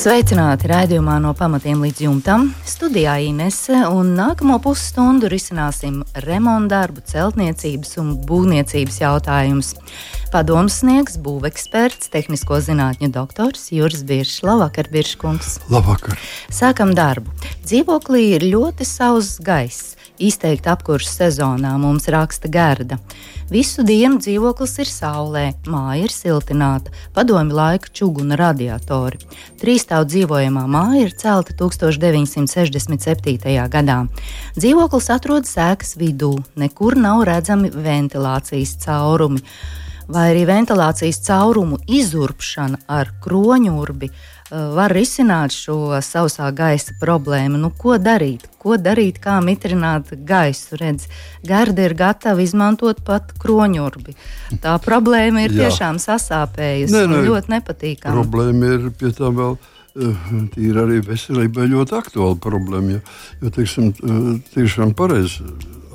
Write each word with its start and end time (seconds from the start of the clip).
Sveicināti 0.00 0.64
raidījumā 0.70 1.18
no 1.20 1.34
pamatiem 1.36 1.82
līdz 1.84 1.98
jumtam. 2.06 2.46
Studijā 2.64 3.18
Inese 3.20 3.82
un 3.92 4.14
nākamo 4.16 4.54
pusstundu 4.64 5.28
risināsim 5.28 5.98
remontdarbu, 6.24 7.02
celtniecības 7.10 7.98
un 8.00 8.14
būvniecības 8.24 8.96
jautājumus. 9.02 9.74
Padoms 10.32 10.78
sniegs 10.80 11.20
būveksperts, 11.20 12.08
tehnisko 12.16 12.62
zinātņu 12.64 13.12
doktors 13.12 13.68
Juris 13.76 14.00
Biršs. 14.08 14.40
Labvakar, 14.48 14.88
Birškungs! 14.88 15.58
Labvakar! 15.68 16.16
Sākam 16.48 16.96
darbu. 16.96 17.36
Dzīvoklī 17.68 18.30
ir 18.38 18.48
ļoti 18.56 18.88
sauss 18.88 19.36
gaiss. 19.44 19.99
Izteikti 20.20 20.68
apkurss 20.68 21.14
sezonā 21.16 21.70
mums 21.80 22.04
raksta 22.12 22.48
Gerda. 22.52 22.98
Visu 23.48 23.80
dienu 23.82 24.18
dzīvoklis 24.20 24.74
ir 24.82 24.88
saulē, 24.92 25.44
māja 25.64 26.02
ir 26.04 26.12
siltināta, 26.12 26.92
padomju 27.16 27.56
laika 27.56 27.88
čuguna 27.96 28.36
radiatori. 28.36 29.16
Trīsstāvu 29.62 30.04
dzīvojamā 30.12 30.66
māja 30.68 31.06
ir 31.06 31.14
celta 31.16 31.56
1967. 31.56 33.56
gadā. 33.72 33.98
Dzīvoklis 34.60 35.08
atrodas 35.16 35.56
ēkas 35.56 35.96
vidū, 35.96 36.34
nekur 36.52 37.00
nav 37.00 37.24
redzami 37.24 37.72
ventilācijas 37.72 38.76
caurumi. 38.84 39.40
Vai 40.10 40.34
arī 40.34 40.44
ventilācijas 40.44 41.22
caurumu 41.24 41.78
izurbšana 41.88 42.84
ar 42.90 43.14
kroņurbi 43.24 44.10
var 44.50 44.92
risināt 44.94 45.54
šo 45.54 46.00
sausā 46.04 46.50
gaisa 46.56 46.94
problēmu. 47.00 47.58
Nu, 47.60 47.70
ko 47.70 47.96
darīt? 48.02 48.46
Ko 48.60 48.76
darīt, 48.80 49.20
kā 49.22 49.38
mitrināt 49.44 50.12
gaisu? 50.26 50.78
Redz, 50.80 51.06
Garda 51.46 51.86
ir 51.86 51.94
gatava 51.98 52.42
izmantot 52.42 53.02
pat 53.06 53.32
kroņurbi. 53.40 54.16
Tā 54.62 54.76
problēma 54.84 55.46
ir 55.46 55.56
tiešām 55.60 56.00
sasāpējusi 56.02 56.96
Nē, 56.96 57.04
ne, 57.10 57.20
ļoti 57.28 57.54
nepatīkama. 57.56 58.16
Problēma 58.18 58.74
ir 58.76 58.88
pie 58.98 59.14
tā 59.16 59.32
vēl. 59.34 59.58
Ir 60.60 60.76
arī 60.78 61.00
veselībai 61.02 61.64
ļoti 61.72 61.96
aktuāla 61.98 62.38
problēma. 62.38 62.94
Jo, 62.94 63.00
jo 63.42 63.50
teiksim, 63.56 63.90
eh, 63.90 64.32
tiešām 64.54 64.94
pareizi 64.94 65.42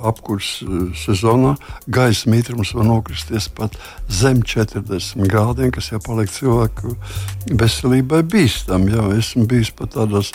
apkurss 0.03 0.61
eh, 0.63 0.91
sezonā 0.99 1.55
gaisa 1.87 2.29
mitrums 2.31 2.73
var 2.75 2.87
nokristies 2.87 3.47
pat 3.55 3.77
zem 4.09 4.41
40 4.45 5.25
grādiem, 5.29 5.71
kas 5.75 5.91
jau 5.91 6.01
paliek 6.03 6.31
cilvēku 6.31 6.95
veselībai 7.51 8.23
bīstami. 8.31 8.95
Esmu 9.17 9.45
bijis 9.49 9.71
pat 9.75 9.95
tādās, 9.95 10.33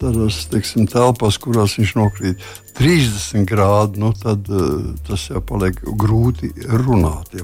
tādās 0.00 0.44
teiksim, 0.52 0.88
telpās, 0.90 1.38
kurās 1.42 1.76
viņš 1.78 1.94
nokrīt 1.98 2.46
30 2.78 3.44
grādi, 3.48 4.00
nu 4.00 4.14
tad 4.16 4.48
uh, 4.48 4.94
tas 5.08 5.28
jau 5.28 5.42
paliek 5.44 5.76
grūti 6.00 6.54
runāt. 6.72 7.34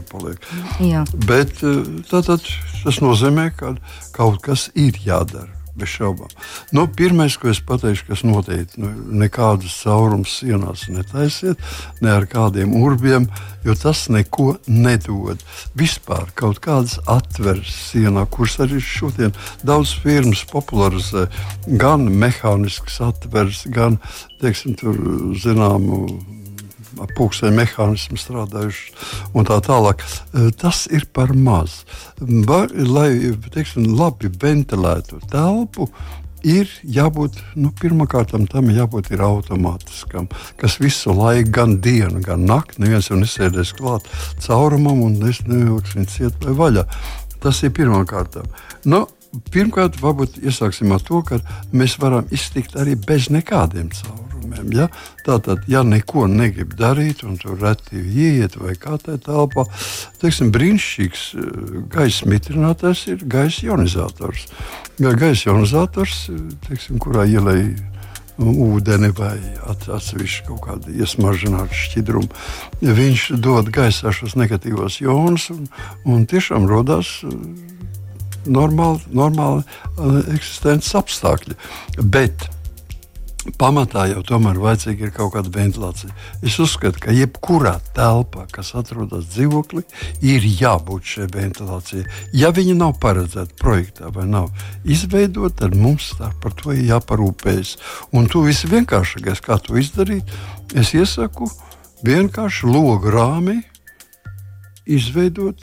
Bet 1.28 1.60
uh, 1.66 1.84
tātad, 2.08 2.48
tas 2.82 3.02
nozīmē, 3.04 3.50
ka 3.58 3.76
kaut 4.16 4.40
kas 4.44 4.70
ir 4.74 4.96
jādara 5.04 5.57
bez 5.78 5.94
šaubām. 5.96 6.30
Nu, 6.74 6.86
Pirmais, 6.98 7.36
ko 7.38 7.50
es 7.52 7.60
pateikšu, 7.64 8.08
kas 8.10 8.24
noteikti 8.26 8.82
nu, 8.82 8.90
nekādas 9.22 9.76
caurumus 9.84 10.38
sienās 10.40 10.86
netaisiet, 10.92 11.60
ne 12.04 12.12
ar 12.14 12.26
kādiem 12.30 12.74
urbiem, 12.78 13.28
jo 13.66 13.76
tas 13.78 14.06
neko 14.12 14.56
nedod. 14.66 15.42
Vispār 15.78 16.30
kaut 16.38 16.62
kādas 16.64 16.98
atveres 17.10 17.70
sienā, 17.90 18.26
kuras 18.30 18.58
arī 18.64 18.80
šodien 18.82 19.36
daudz 19.66 19.94
firmas 20.02 20.44
popularizē, 20.50 21.28
gan 21.80 22.08
mehāniskas 22.10 23.00
atveres, 23.10 23.64
gan 23.72 24.00
teiksim, 24.42 24.76
tur, 24.78 24.98
zināmu 25.38 26.04
pūksteni 27.16 27.56
mehānismu 27.58 28.18
strādājuši 28.20 28.94
un 29.36 29.48
tā 29.48 29.58
tālāk. 29.64 30.02
E, 30.02 30.48
tas 30.58 30.86
ir 30.90 31.08
par 31.14 31.34
maz. 31.36 31.82
Var, 32.20 32.72
lai 32.88 33.10
teiksim, 33.54 33.86
labi 33.98 34.30
ventilētu 34.42 35.20
telpu, 35.30 35.88
ir 36.46 36.70
jābūt, 36.84 37.38
nu, 37.58 37.72
pirmkārt, 37.80 38.34
tam 38.52 38.70
jābūt 38.70 39.10
automātiskam, 39.14 40.28
kas 40.56 40.78
visu 40.80 41.14
laiku, 41.14 41.50
gan 41.50 41.78
dienu, 41.82 42.22
gan 42.24 42.46
nakti, 42.46 42.82
neviens 42.82 43.10
jau 43.10 43.18
nesēdēs 43.18 43.74
klāt 43.78 44.06
caurumam 44.44 45.02
un 45.02 45.18
es 45.28 45.42
nevilkšu 45.46 45.98
viņu 45.98 46.12
ciet 46.14 46.44
vai 46.44 46.54
vaļā. 46.62 46.86
Tas 47.42 47.62
ir 47.62 47.74
pirmkārt. 47.74 48.40
Nu, 48.84 49.06
pirmkārt, 49.54 50.00
varbūt 50.02 50.40
iesāksim 50.42 50.94
ar 50.94 51.04
to, 51.04 51.22
ka 51.22 51.42
mēs 51.72 51.98
varam 52.02 52.26
iztikt 52.34 52.78
arī 52.78 52.96
bez 52.98 53.30
nekādiem 53.34 53.92
caurumiem 53.94 54.27
pasākumiem. 54.48 54.72
Ja? 54.72 54.88
Tātad, 55.24 55.64
ja 55.68 55.82
neko 55.82 56.26
negrib 56.26 56.74
darīt, 56.76 57.24
un 57.24 57.36
tur 57.38 57.58
reti 57.60 57.96
ieiet 57.98 58.56
vai 58.56 58.74
kā 58.74 58.98
tā 58.98 59.18
telpā, 59.18 59.66
teiksim, 60.20 60.52
brīnišķīgs 60.52 61.34
eh, 61.34 61.84
gaisa 61.88 62.26
mitrinātājs 62.26 63.06
ir 63.08 63.24
gaisa 63.24 63.66
ionizators. 63.66 64.48
Gaisa 64.98 65.50
ionizators, 65.50 66.30
teiksim, 66.66 66.98
kurā 66.98 67.26
ielai 67.26 67.76
ūdeni 68.38 69.10
vai 69.18 69.34
atsevišķu 69.66 70.44
kaut 70.46 70.60
kādu 70.62 70.92
iesmažinātu 70.94 71.74
šķidrumu. 71.74 72.28
Viņš 72.82 73.32
dod 73.42 73.70
gaisā 73.74 74.12
šos 74.14 74.36
negatīvos 74.38 75.00
ionus 75.02 75.50
un, 75.50 75.66
un 76.06 76.26
tiešām 76.26 76.68
radās 76.70 77.18
eh, 77.26 77.34
normāli, 78.46 79.02
normāli 79.10 79.64
eh, 79.64 80.36
eksistences 80.36 80.94
apstākļi. 80.98 81.58
Bet 81.98 82.46
pamatā 83.58 84.08
jau 84.10 84.22
tomēr 84.26 84.58
vajadzīga 84.60 85.06
ir 85.06 85.12
kaut 85.14 85.32
kāda 85.36 85.52
ventilācija. 85.54 86.10
Es 86.44 86.58
uzskatu, 86.62 87.00
ka 87.02 87.14
jebkurā 87.14 87.76
telpā, 87.96 88.46
kas 88.52 88.74
atrodas 88.78 89.28
dzīvoklī, 89.32 89.84
ir 90.26 90.44
jābūt 90.44 91.12
šai 91.14 91.28
ventilācijai. 91.34 92.04
Ja 92.36 92.50
viņa 92.54 92.74
nav 92.78 92.96
paredzēta 93.02 93.56
projektā 93.60 94.10
vai 94.14 94.26
nav 94.28 94.50
izveidota, 94.84 95.64
tad 95.64 95.78
mums 95.78 96.10
tā, 96.18 96.32
par 96.42 96.56
to 96.58 96.74
ir 96.74 96.84
jāparūpējas. 96.90 97.76
Un 98.16 98.28
to 98.30 98.44
visvienkāršākais, 98.46 99.42
kā 99.44 99.60
to 99.62 99.78
izdarīt, 99.80 100.28
es 100.74 100.92
iesaku 100.96 101.48
vienkārši 102.06 102.68
logu 102.68 103.14
rāmī 103.14 103.60
izveidot 104.88 105.62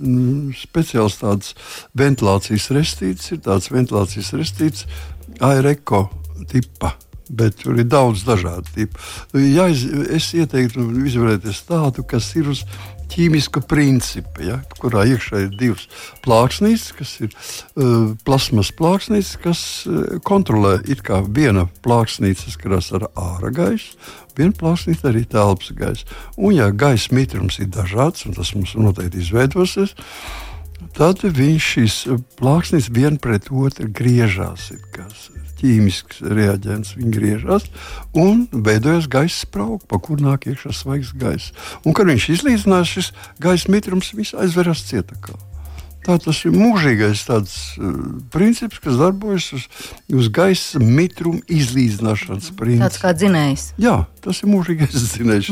mm, 0.00 0.54
speciāls 0.56 1.20
tādas 1.20 1.54
ventilācijas 1.98 2.70
restītes, 2.74 3.32
ir 3.34 3.42
tāds 3.44 3.70
ventilācijas 3.72 4.34
restītes, 4.38 4.86
aereko 5.44 6.06
tipa 6.50 6.94
bet 7.28 7.60
tur 7.62 7.78
ir 7.80 7.88
daudz 7.88 8.24
dažādu 8.26 8.68
tipu. 8.74 9.00
Ja 9.38 9.68
es, 9.72 9.84
es 9.84 10.32
ieteiktu 10.36 10.84
izvēlēties 11.04 11.64
tādu, 11.68 12.04
kas 12.08 12.30
ir 12.38 12.50
uz 12.52 12.64
ķīmiska 13.14 13.62
principa, 13.68 14.42
ja, 14.42 14.56
kurā 14.80 15.04
iekšā 15.08 15.44
ir 15.44 15.52
divas 15.58 15.84
plāksnītes, 16.24 16.90
kas 16.98 17.12
ir 17.22 17.30
uh, 17.30 18.14
plasmas 18.26 18.72
plāksnītes, 18.74 19.34
kas 19.42 19.60
uh, 19.86 20.16
kontrolē 20.26 20.78
viena 21.34 21.66
plāksnīte 21.84 22.46
saskarās 22.46 22.90
ar 22.96 23.08
ārā 23.12 23.52
gaisu, 23.54 23.94
viena 24.38 24.56
plāksnīte 24.58 25.08
arī 25.10 25.24
telpas 25.30 25.70
gaisu. 25.76 26.08
Un, 26.36 26.56
ja 26.56 26.70
gaisa 26.70 27.14
mitrums 27.14 27.60
ir 27.60 27.70
dažāds, 27.74 28.26
un 28.26 28.34
tas 28.34 28.54
mums 28.56 28.74
noteikti 28.74 29.22
izveidosies, 29.22 29.94
tad 30.96 31.22
viņš 31.22 31.70
šīs 31.74 32.02
plāksnītes 32.40 32.92
viena 32.94 33.20
pret 33.20 33.50
otru 33.52 33.90
griežās. 33.94 34.72
Kas, 34.94 35.28
ķīmisks 35.60 36.22
reaģents, 36.26 36.94
viņi 36.98 37.14
griežas 37.14 37.68
un 38.12 38.46
veidojas 38.52 39.08
gaisa 39.10 39.44
sprauga, 39.46 39.82
pa 39.88 40.00
kur 40.02 40.22
nāk 40.22 40.48
iekšā 40.50 40.74
svaigs 40.74 41.14
gaiss. 41.18 41.54
Un, 41.84 41.96
kad 41.96 42.10
viņš 42.10 42.30
izlīdzinās, 42.38 42.94
šis 42.96 43.10
gaisa 43.42 43.72
mitrums 43.72 44.14
aizveras 44.14 44.86
cietakā. 44.90 45.36
Tā 46.04 46.18
tas 46.20 46.42
ir 46.44 46.52
mūžīgais 46.52 47.22
tāds, 47.24 47.54
uh, 47.80 47.92
princips, 48.32 48.76
kas 48.84 48.98
darbojas 49.00 49.46
uz, 49.56 49.62
uz 50.12 50.28
gaisa 50.28 50.80
mitruma 50.82 51.40
izlīdzināšanas 51.48 52.50
principu. 52.58 52.84
Tāds 52.84 53.00
kā 53.00 53.12
dzinējs. 53.16 53.64
Jā, 53.80 53.94
tas 54.24 54.42
ir 54.44 54.50
mūžīgais 54.52 54.92
dzinējs. 55.14 55.48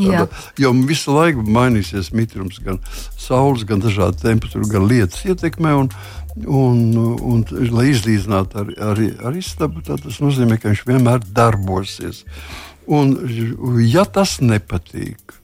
Jo 0.61 0.73
visu 0.85 1.15
laiku 1.15 1.45
mainīsies 1.47 2.11
mitrums, 2.13 2.61
gan 2.61 2.77
saules, 3.17 3.65
gan 3.65 3.81
dažādu 3.81 4.21
temperatūru, 4.21 4.69
gan 4.75 4.85
lietas 4.91 5.25
ietekmē. 5.25 5.73
Un, 5.81 5.89
Un, 6.33 6.95
un, 6.97 7.43
lai 7.75 7.91
izlīdzinātu 7.91 8.57
ar, 8.63 8.69
ar, 8.91 9.01
ar 9.29 9.35
istabu, 9.37 9.83
tas 9.85 10.17
nozīmē, 10.23 10.57
ka 10.57 10.71
viņš 10.71 10.81
vienmēr 10.87 11.21
darbosies. 11.29 12.23
Un, 12.89 13.13
ja 13.85 14.03
tas 14.09 14.39
nepatīk, 14.41 15.35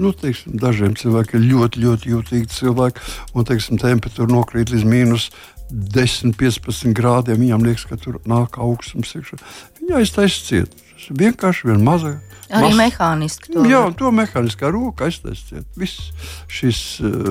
nu, 0.00 0.14
teiksim, 0.16 0.56
dažiem 0.62 0.96
cilvēkiem 0.98 1.42
ir 1.42 1.52
ļoti, 1.52 1.84
ļoti 1.84 2.12
jūtīgi 2.14 2.50
cilvēki, 2.54 3.04
un 3.36 3.46
teiksim, 3.48 3.80
temperatūra 3.82 4.32
nokrīt 4.32 4.72
līdz 4.72 4.88
mīnus 4.88 5.28
10, 5.68 6.32
15 6.40 6.96
grādiem. 6.96 7.42
Viņam 7.44 7.68
liekas, 7.68 7.84
ka 7.90 8.00
tur 8.00 8.20
nāk 8.28 8.56
augstums. 8.62 9.12
Viņa 9.12 10.00
aiztaisīs 10.00 10.46
ciet. 10.48 10.84
Tas 10.98 11.12
ir 11.12 11.18
vienkārši 11.20 11.68
viena 11.68 11.84
maza. 11.86 12.16
Arī 12.48 12.72
mas... 12.72 12.78
mehāniski. 12.80 13.52
To 13.52 13.62
jā, 13.68 13.82
var. 13.84 13.92
to 14.00 14.10
mehāniskā 14.18 14.70
roka 14.74 15.06
aiztaisiet. 15.06 15.66
Viss 15.78 16.08
šis 16.50 16.80
uh, 17.06 17.28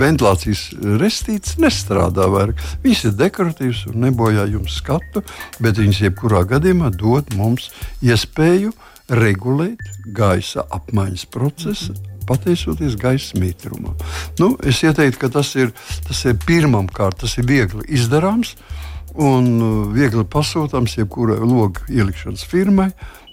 ventilācijas 0.00 0.62
restīts 1.02 1.58
nestrādā 1.60 2.30
vairāk. 2.32 2.62
Viņas 2.86 3.04
ir 3.10 3.18
dekoratīvas 3.20 3.82
un 3.90 4.00
nebojā 4.06 4.46
jums 4.54 4.78
skatu, 4.80 5.24
bet 5.60 5.82
viņas 5.82 6.00
jebkurā 6.06 6.44
gadījumā 6.54 6.88
dod 6.96 7.34
mums 7.36 7.68
iespēju 8.06 8.72
regulēt 9.12 9.84
gaisa 10.16 10.64
apmaiņas 10.72 11.28
procesu. 11.34 11.92
Mm 11.92 12.00
-hmm 12.00 12.10
pateicoties 12.24 12.96
gaisa 12.96 13.38
mitrumam. 13.38 13.96
Nu, 14.38 14.56
es 14.64 14.82
ieteiktu, 14.82 15.18
ka 15.20 15.28
tas 15.28 15.54
ir, 15.60 15.74
tas 16.08 16.24
ir 16.24 16.38
pirmām 16.46 16.88
kārtām, 16.88 17.26
tas 17.26 17.36
ir 17.36 17.44
viegli 17.44 17.84
izdarāms 17.98 18.54
un 19.14 19.50
uh, 19.58 19.74
viegli 19.94 20.24
pasūtāms 20.26 20.98
jebkurai 20.98 21.38
logu 21.42 21.84
ielikšanas 21.88 22.46
firmai. 22.48 22.90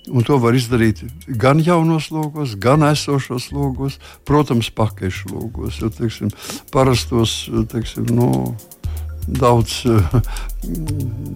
Un 0.09 0.25
to 0.25 0.39
var 0.41 0.55
izdarīt 0.57 1.03
gan 1.37 1.59
jaunos 1.61 2.07
logos, 2.09 2.55
gan 2.57 2.81
esošos 2.87 3.51
logos, 3.53 3.99
protams, 4.25 4.71
pakāpiešu 4.73 5.29
logos. 5.29 5.77
Jo, 5.77 5.91
teiksim, 5.93 6.31
parastos 6.73 7.43
teiksim, 7.69 8.09
no, 8.17 8.55
daudz 9.27 9.81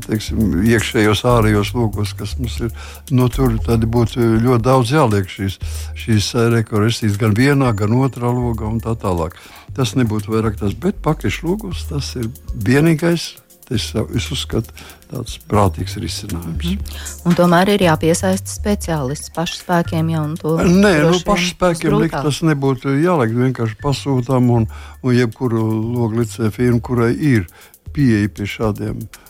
teiksim, 0.08 0.40
iekšējos, 0.66 1.24
ārējos 1.30 1.74
logos, 1.78 2.16
kas 2.18 2.36
mums 2.40 2.58
ir. 2.66 2.74
No 3.14 3.30
tur 3.30 3.54
būtu 3.60 4.32
ļoti 4.42 4.64
daudz 4.66 4.94
jāliek 4.96 5.30
šīs, 5.30 5.60
šīs 6.02 6.34
rekordsijas 6.56 7.20
gan 7.22 7.38
vienā, 7.38 7.72
gan 7.78 7.96
otrā 8.00 8.34
logā 8.34 8.68
un 8.70 8.82
tā 8.84 8.96
tālāk. 8.98 9.38
Tas 9.76 9.96
nebūtu 10.00 10.34
vairāk 10.34 10.60
tas, 10.60 10.74
bet 10.74 11.02
pakaļš 11.06 11.42
logos 11.46 11.86
tas 11.90 12.16
ir 12.20 12.32
vienīgais. 12.56 13.45
Es, 13.74 13.88
es 14.14 14.28
uzskatu, 14.30 14.70
tāds 15.10 15.40
prātīgs 15.50 15.96
risinājums. 15.98 16.66
Mm 16.66 16.78
-hmm. 16.78 17.26
Un 17.26 17.34
tomēr 17.34 17.72
ir 17.74 17.82
jāpiesaista 17.88 18.46
speciālists 18.46 19.32
pašspēkiem 19.34 20.10
jau 20.14 20.26
to. 20.38 20.58
Nē, 20.58 20.94
nu, 21.10 21.20
pašspēkiem 21.26 21.98
likt, 21.98 22.14
tas 22.14 22.42
nebūtu 22.46 22.94
jāliek 23.02 23.34
vienkārši 23.34 23.78
pasūtām 23.82 24.50
un, 24.50 24.68
un 25.02 25.16
jebkuru 25.16 25.66
loglicē 25.98 26.52
firmu, 26.52 26.82
kurai 26.82 27.14
ir 27.18 27.48
pieeja 27.94 28.30
pie 28.30 28.46
šādiem 28.46 29.02
um, 29.02 29.25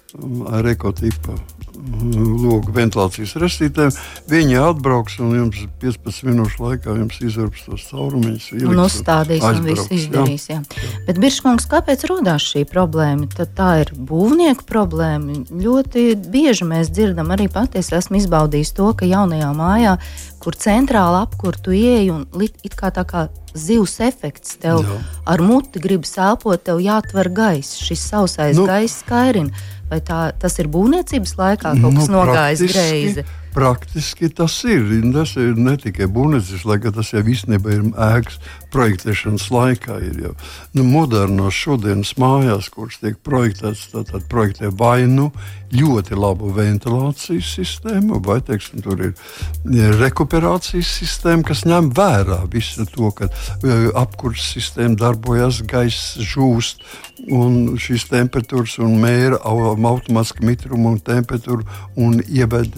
rekotipa 0.66 1.36
um, 1.76 2.12
logu 2.44 2.74
ventilācijas 2.76 3.36
restītēm. 3.42 3.92
Viņi 4.32 4.58
atbrauks 4.62 5.18
un 5.24 5.34
jums 5.36 5.62
15 5.82 6.28
minūšu 6.30 6.64
laikā 6.64 6.96
izurps 7.26 7.66
tos 7.68 7.86
caurumus. 7.90 8.50
Un 8.56 8.82
uzstādīs 8.86 9.44
un 9.46 9.62
viss 9.66 9.92
izdarīs. 9.94 10.48
Jā. 10.52 10.62
Jā. 10.62 10.92
Bet, 11.08 11.20
Biržkungs, 11.22 11.68
kāpēc 11.72 12.08
radās 12.10 12.48
šī 12.54 12.66
problēma? 12.70 13.30
Tad 13.36 13.56
tā 13.58 13.72
ir 13.84 13.94
būvnieku 13.96 14.68
problēma. 14.70 15.42
Ļoti 15.52 16.08
bieži 16.32 16.68
mēs 16.70 16.94
dzirdam, 16.94 17.34
arī 17.36 17.50
patiesi 17.52 17.98
esmu 18.00 18.22
izbaudījis 18.22 18.76
to, 18.78 18.92
ka 18.98 19.10
jaunajā 19.10 19.52
mājā, 19.58 19.98
kur 20.46 20.58
centrāli 20.62 21.24
apkurtu 21.24 21.74
ieeja 21.74 22.14
un 22.14 22.46
it 22.46 22.78
kā 22.78 22.92
tā 22.94 23.06
kā 23.10 23.26
zivs 23.58 23.98
efekts. 24.06 24.58
Tev 24.62 24.84
Jā. 24.86 25.00
ar 25.34 25.42
muti 25.42 25.82
gribas 25.82 26.14
elpot, 26.22 26.62
tev 26.62 26.84
jāatver 26.84 27.32
gaiss. 27.34 27.80
Šis 27.82 28.04
sausais 28.12 28.58
nu, 28.58 28.68
gaiss 28.70 29.02
kairina. 29.08 29.50
Vai 29.90 30.02
tā, 30.06 30.30
tas 30.42 30.58
ir 30.62 30.70
būvniecības 30.74 31.36
laikā 31.40 31.74
kaut 31.82 31.98
kas 32.00 32.10
nu, 32.10 32.20
nogājis 32.20 32.64
greizi? 32.72 33.26
Praktiski 33.56 34.30
tas 34.36 34.58
ir. 34.68 34.84
Tas 35.16 35.36
ir 35.40 35.56
ne 35.56 35.78
tikai 35.80 36.10
būvniecības 36.12 36.66
laikā, 36.68 36.92
tas 36.96 37.14
jau 37.14 37.24
īstenībā 37.24 37.76
ir 37.78 37.86
ēkas 37.94 38.40
projektēšanas 38.74 39.46
laikā. 39.54 40.00
Ir 40.04 40.24
jau 40.26 40.34
nu, 40.76 40.84
modernos 40.84 41.56
šodienas 41.56 42.16
mājās, 42.22 42.68
kuras 42.74 43.00
tiek 43.00 43.16
projektētas, 43.24 43.88
tad 43.96 44.28
projektē 44.32 44.74
vai 44.76 45.06
nu 45.08 45.32
ļoti 45.76 46.18
labu 46.18 46.52
ventilācijas 46.56 47.54
sistēmu, 47.58 48.20
vai 48.26 48.40
teiksim, 48.46 48.84
tur 48.86 49.02
ir 49.08 49.96
rekuperācijas 50.00 50.92
sistēma, 51.00 51.46
kas 51.48 51.66
ņem 51.68 51.92
vērā 51.96 52.44
visu 52.52 52.86
to, 52.92 53.10
ka 53.16 53.30
e, 53.30 53.80
apkurses 53.98 54.54
sistēma 54.56 55.00
darbojas, 55.00 55.64
gaiss 55.68 56.16
žūst. 56.22 56.86
Un 57.32 57.78
šīs 57.80 58.04
temperatūras 58.12 58.76
un 58.84 58.98
mēra 59.02 59.40
automātiski 59.48 60.46
mitrumu 60.46 60.92
un 60.92 61.00
temperatūru 61.02 61.64
un 61.98 62.20
ieved 62.22 62.76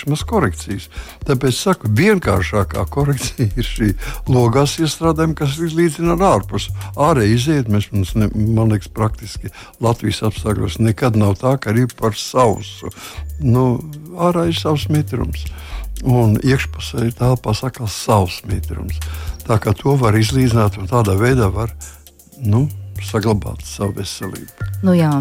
nepieciešamas 0.00 0.24
korekcijas. 0.24 0.88
Tāpēc 1.26 1.52
es 1.52 1.60
saku, 1.60 1.88
vienkāršākā 1.88 2.84
korekcija 2.90 3.48
ir 3.56 3.64
šī 3.64 3.92
logās 4.28 4.78
iestrādājuma, 4.80 5.34
kas 5.34 5.58
ir 5.58 5.74
līdzina 5.74 6.16
ar 6.16 6.40
ārpus. 6.40 6.70
Ārēji 6.96 7.34
iziet, 7.34 7.68
mēs, 7.68 7.90
ne, 8.14 8.30
man 8.34 8.70
liekas, 8.70 8.88
praktiski 8.88 9.50
Latvijas 9.80 10.22
apstākļos 10.22 10.80
nekad 10.80 11.16
nav 11.16 11.38
tā, 11.40 11.56
ka 11.58 11.70
ir 11.72 11.88
par 11.96 12.14
sausu. 12.14 12.90
Nu, 13.40 13.80
ārā 14.16 14.48
ir 14.48 14.56
savs 14.56 14.88
mitrums. 14.88 15.46
Un 16.04 16.38
iekšpusē 16.40 17.10
ir 17.10 17.16
telpā 17.16 17.52
sakās 17.54 17.92
savs 17.92 18.40
mitrums. 18.48 18.96
Tā 19.44 19.58
kā 19.60 19.74
to 19.76 19.96
var 20.00 20.16
izlīdzināt 20.16 20.78
un 20.80 20.88
tādā 20.88 21.16
veidā 21.18 21.50
var 21.52 21.74
nu, 22.40 22.68
saglabāt 23.04 23.64
savu 23.64 23.98
veselību. 24.00 24.70
Nu 24.84 24.94
jā, 24.96 25.12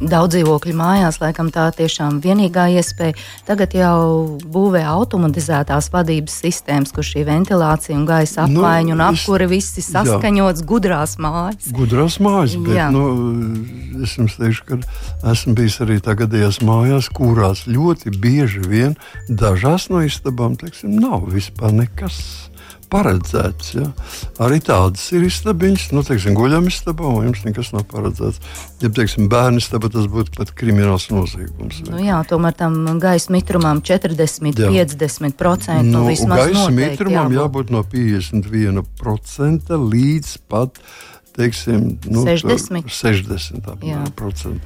daudz 0.00 0.36
dzīvokļu 0.36 0.74
mājās, 0.76 1.18
laikam 1.22 1.50
tā 1.54 1.68
tiešām 1.76 2.20
vienīgā 2.24 2.68
iespēja. 2.78 3.16
Tagad 3.46 3.74
jau 3.76 4.38
būvē 4.42 4.82
automatizētās 4.88 5.90
vadības 5.92 6.38
sistēmas, 6.44 6.94
kur 6.94 7.06
šī 7.06 7.24
ventilācija 7.28 7.96
un 7.98 8.06
gaisa 8.08 8.46
nu, 8.46 8.62
apmaiņa 8.62 8.92
nu, 8.92 8.98
un 8.98 9.04
apkure 9.06 9.48
visi 9.50 9.84
saskaņots, 9.84 10.62
jā. 10.62 10.68
gudrās 10.72 11.16
mājas. 11.22 11.70
Gudrās 11.76 12.18
mājas, 12.22 12.56
bet 12.66 12.78
jā. 12.78 12.88
nu, 12.94 13.04
es 14.02 14.16
jums 14.18 14.38
teikšu, 14.40 14.68
ka 14.68 14.80
esmu 15.32 15.56
bijis 15.58 15.80
arī 15.84 15.98
tagadējās 16.04 16.62
mājās, 16.66 17.10
kurās 17.12 17.66
ļoti 17.70 18.14
bieži 18.22 18.64
vien 18.66 18.96
dažās 19.28 19.90
no 19.92 20.02
istabām, 20.06 20.58
teiksim, 20.60 20.96
nav 21.02 21.28
vispār 21.32 21.74
nekas 21.76 22.22
paredzēts. 22.92 23.72
Ja? 23.76 23.86
Arī 24.44 24.60
tādas 24.64 25.04
ir 25.16 25.24
istabiņas, 25.26 25.88
nu, 25.96 26.04
teiksim, 26.06 26.36
guļamistabā, 26.38 27.08
un 27.08 27.30
jums 27.30 27.44
nekas 27.46 27.72
nav 27.74 27.86
paredzēts. 27.92 28.40
Ja, 28.82 28.90
teiksim, 28.92 29.28
bērnu 29.32 29.62
istaba 29.62 29.90
tas 29.92 30.08
būtu 30.12 30.36
pat 30.36 30.52
krimināls 30.58 31.08
noziegums. 31.12 31.82
Nu, 31.88 32.00
jā, 32.02 32.18
tomēr 32.28 32.56
tam 32.58 32.74
gaisa 33.02 33.32
mitrumam 33.34 33.82
40, 33.84 34.60
jā. 34.60 34.72
50% 34.72 35.80
nu, 35.86 36.02
nu, 36.02 36.04
vismaz 36.10 36.44
gaisa 36.44 36.58
noteikti, 36.58 36.82
mitrumam 36.82 37.32
jābūt. 37.32 37.40
jābūt 37.40 37.72
no 37.72 37.80
51% 37.94 39.80
līdz 39.94 40.36
pat 40.52 40.82
teiksim, 41.32 41.96
nu, 42.12 42.26
60. 42.28 42.90
60 42.92 43.70
apmēram, 43.72 44.10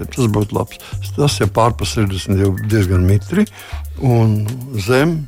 tas 0.02 0.26
būtu 0.34 0.56
labs. 0.56 0.80
Tas 1.14 1.38
jau 1.38 1.46
pārpa 1.54 1.86
60 1.86 2.42
jau 2.42 2.50
diezgan 2.66 3.06
mitri 3.06 3.46
un 4.02 4.40
zem 4.82 5.20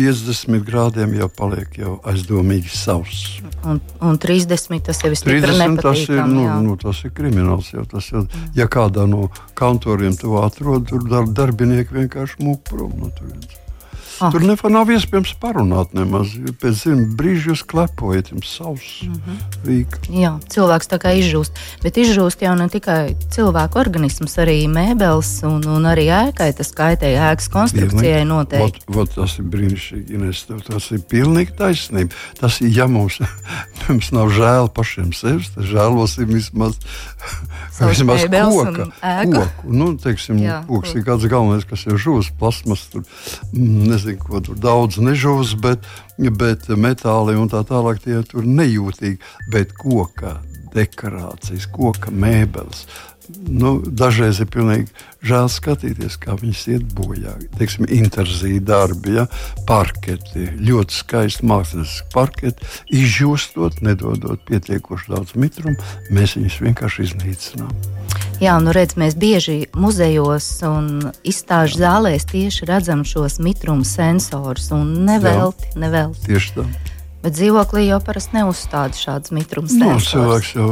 50 0.00 0.64
grādiem 0.64 1.12
jau 1.18 1.28
paliek 1.36 1.76
jau 1.76 1.98
aizdomīgi 2.08 2.72
savs. 2.72 3.40
Un, 3.68 3.80
un 4.00 4.18
30 4.20 4.48
tas 4.86 5.02
jau 5.02 5.10
ir 5.12 5.18
stipri 5.20 5.40
nepatīkami. 5.40 5.80
Tas 5.84 6.04
ir, 6.08 6.22
nu, 6.30 6.46
nu, 6.64 6.76
tas 6.80 7.02
ir 7.04 7.12
krimināls. 7.16 7.72
Jau, 7.74 7.84
tas 7.90 8.08
jau, 8.12 8.24
ja 8.56 8.68
kādā 8.72 9.04
no 9.10 9.28
kantoriem 9.58 10.16
to 10.20 10.38
atrod, 10.40 10.88
tur 10.88 11.04
dar, 11.10 11.28
darbinieki 11.28 12.00
vienkārši 12.02 12.40
mūk 12.46 12.64
prom 12.70 12.96
no 13.02 13.12
turienes. 13.18 13.60
Ah. 14.20 14.28
Tur 14.32 14.44
nevar, 14.44 14.68
nav 14.72 14.90
iespējams 14.92 15.32
parunāt 15.40 15.94
nemaz. 15.96 16.34
Pēc 16.60 16.82
brīža 17.16 17.54
jūs 17.54 17.62
klepojat, 17.68 18.32
jums 18.34 18.50
savs 18.58 18.88
mm 19.06 19.14
-hmm. 19.14 19.38
rīks. 19.64 20.10
Jā, 20.12 20.32
cilvēks 20.52 20.90
tā 20.92 20.98
kā 21.00 21.14
izžūst. 21.16 21.56
Bet 21.82 21.96
izžūst 21.96 22.44
jau 22.44 22.52
ne 22.58 22.68
tikai 22.68 23.16
cilvēku 23.32 23.80
organisms, 23.80 24.36
arī 24.38 24.58
mēbeles 24.68 25.30
un, 25.48 25.64
un 25.64 25.88
arī 25.88 26.10
ēkai. 26.12 26.50
Tas 26.56 26.72
kaitē 26.76 27.14
ēkas 27.16 27.48
konstrukcijai 27.48 28.24
noteikti. 28.28 28.84
Vot, 28.88 28.96
vot 28.96 29.14
tas 29.14 29.38
ir 29.38 29.48
brīnišķīgi, 29.48 30.14
Ines. 30.14 30.44
Tas 30.68 30.90
ir 30.90 31.00
pilnīgi 31.00 31.56
taisnība. 31.56 32.14
Tas 32.40 32.60
ir, 32.60 32.76
ja 32.76 32.86
mums, 32.86 33.20
mums 33.88 34.12
nav 34.12 34.28
žēl 34.36 34.68
pašiem 34.68 35.14
sevis, 35.16 35.50
tad 35.54 35.64
žēlosim 35.64 36.28
vismaz, 36.28 36.76
vismaz 37.78 38.26
koka. 38.26 38.88
Koku. 39.00 39.72
Nu, 39.72 39.90
teiksim, 40.00 40.40
Jā, 40.42 40.60
koks 40.68 40.94
ir 40.96 41.04
kāds 41.06 41.26
galvenais, 41.30 41.66
kas 41.68 41.86
ir 41.86 41.98
žūs, 42.00 42.32
plasmas. 42.40 42.86
Tur, 42.92 43.04
mm, 43.52 43.90
nezinu, 43.92 44.20
ko 44.24 44.42
tur 44.44 44.58
daudz 44.60 45.00
nežūs, 45.02 45.56
bet, 45.62 45.86
bet 46.18 46.68
metāli 46.74 47.38
un 47.38 47.50
tā 47.52 47.62
tālāk 47.66 48.02
tie 48.04 48.22
tur 48.28 48.48
nejūtīgi. 48.48 49.20
Bet 49.52 49.76
koka 49.78 50.38
dekorācijas, 50.74 51.66
koka 51.74 52.12
mēbeles. 52.14 52.86
Nu, 53.50 53.78
dažreiz 53.84 54.40
ir 54.42 54.48
pilnīgi 54.52 54.88
žēl 55.26 55.48
skatīties, 55.52 56.16
kā 56.22 56.36
viņas 56.40 56.62
iet 56.74 56.84
bojā. 56.96 57.34
Teiksim, 57.58 57.86
interzīja 57.90 58.62
darbi, 58.70 59.16
ja? 59.18 59.26
parketi, 59.68 60.46
ļoti 60.60 60.96
skaisti 60.96 61.46
mākslinieci 61.50 62.06
parketi. 62.14 62.70
Izjūstot, 63.00 63.80
nedodot 63.84 64.42
pietiekoši 64.48 65.14
daudz 65.14 65.34
mitrumu, 65.40 65.76
mēs 66.14 66.36
viņus 66.38 66.60
vienkārši 66.66 67.08
iznīcinām. 67.10 67.72
Jā, 68.40 68.54
nu 68.64 68.72
redz, 68.72 68.96
mēs 68.96 69.18
bieži 69.20 69.66
muzejos 69.76 70.46
un 70.64 71.10
izstāžu 71.28 71.82
zālēs 71.82 72.24
tieši 72.30 72.70
redzam 72.70 73.04
šos 73.04 73.36
mitruma 73.44 73.84
sensorus 73.84 74.70
un 74.72 75.02
nevelti. 75.04 75.74
Nevelti. 75.80 76.30
Tieši 76.30 76.56
tā. 76.56 76.64
Bet 77.20 77.34
dzīvoklī 77.36 77.82
jau 77.84 77.98
parasti 78.00 78.38
neuzstāda 78.38 78.96
šādas 78.96 79.32
mitrums. 79.36 79.74
Nu, 79.76 79.90
cilvēks 80.00 80.54
jau 80.56 80.68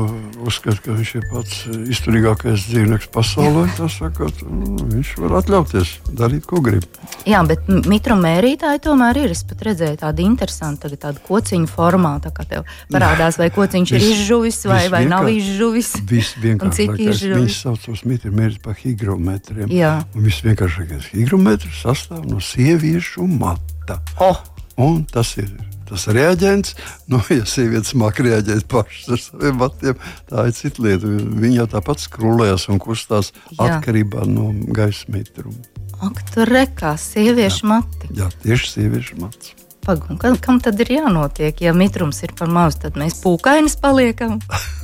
uzskata, 0.48 0.80
ka 0.80 0.94
viņš 0.96 1.10
ir 1.18 1.26
pats 1.28 1.58
izturīgākais 1.92 2.64
dzīvnieks 2.70 3.10
pasaulē. 3.12 3.66
Sakot, 3.92 4.40
nu, 4.48 4.86
viņš 4.94 5.10
var 5.20 5.34
atļauties 5.42 5.92
darīt, 6.16 6.46
ko 6.48 6.62
grib. 6.64 6.86
Jā, 7.28 7.42
bet 7.48 7.68
mitruma 7.68 8.30
mērītāji 8.30 8.80
tomēr 8.88 9.20
ir. 9.26 9.36
Es 9.36 9.44
pat 9.48 9.66
redzēju 9.68 10.00
tādu 10.00 10.24
interesantu, 10.24 10.90
tādu 10.96 11.20
kociņu 11.28 11.68
formā. 11.68 12.14
Tā 12.24 12.32
kā 12.32 12.48
tev 12.48 12.68
parādās, 12.92 13.36
vai 13.40 13.50
kociņš 13.52 13.92
vis, 13.92 14.08
ir 14.08 14.16
izžuvis 14.16 14.64
vai, 14.72 14.82
vai 14.92 15.04
nav 15.10 15.28
izžuvis. 15.28 15.94
Viss 16.08 16.36
vienkāršākais. 16.40 17.24
Viņš 17.36 17.62
sauc 17.66 17.84
tos 17.84 18.06
mitruma 18.08 18.46
mērķus 18.46 18.64
par 18.64 18.80
higrometriem. 18.80 19.68
Jā. 19.68 19.98
Un 20.16 20.24
viss 20.24 20.44
vienkāršākais 20.48 21.12
higrometrs 21.12 21.84
sastāv 21.84 22.24
no 22.28 22.40
sieviešu 22.40 23.28
mata. 23.36 24.00
Oh. 24.16 24.40
Un 24.78 25.02
tas 25.10 25.32
ir 25.42 25.50
tas 25.88 26.06
reaģents. 26.14 26.74
Nu, 27.10 27.20
ja 27.32 27.46
sievietes 27.48 27.94
māca 27.98 28.24
reaģēt 28.26 28.68
pašas 28.70 29.12
ar 29.14 29.22
saviem 29.24 29.60
matiem, 29.62 30.08
tā 30.30 30.48
ir 30.48 30.56
cita 30.56 30.84
lieta. 30.86 31.12
Viņa 31.44 31.62
jau 31.62 31.68
tāpat 31.76 32.04
skrūlējas 32.04 32.68
un 32.72 32.82
kustās 32.82 33.32
Jā. 33.52 33.68
atkarībā 33.68 34.26
no 34.30 34.50
gaisa 34.76 35.08
mitruma. 35.14 35.64
Ak, 35.98 36.20
tur 36.30 36.50
rekā 36.50 36.94
sieviešu 37.00 37.64
Jā. 37.64 37.70
mati. 37.72 38.12
Jā, 38.14 38.28
tieši 38.44 38.76
sieviešu 38.76 39.22
mats. 39.22 39.56
Pagum, 39.88 40.18
kam, 40.20 40.34
kam 40.36 40.58
tad 40.60 40.76
ir 40.84 40.90
jānotiek? 40.92 41.62
Ja 41.64 41.72
mitrums 41.72 42.18
ir 42.20 42.34
par 42.36 42.50
maz, 42.52 42.76
tad 42.82 42.98
mēs 43.00 43.22
pūkainis 43.22 43.78
paliekam. 43.80 44.34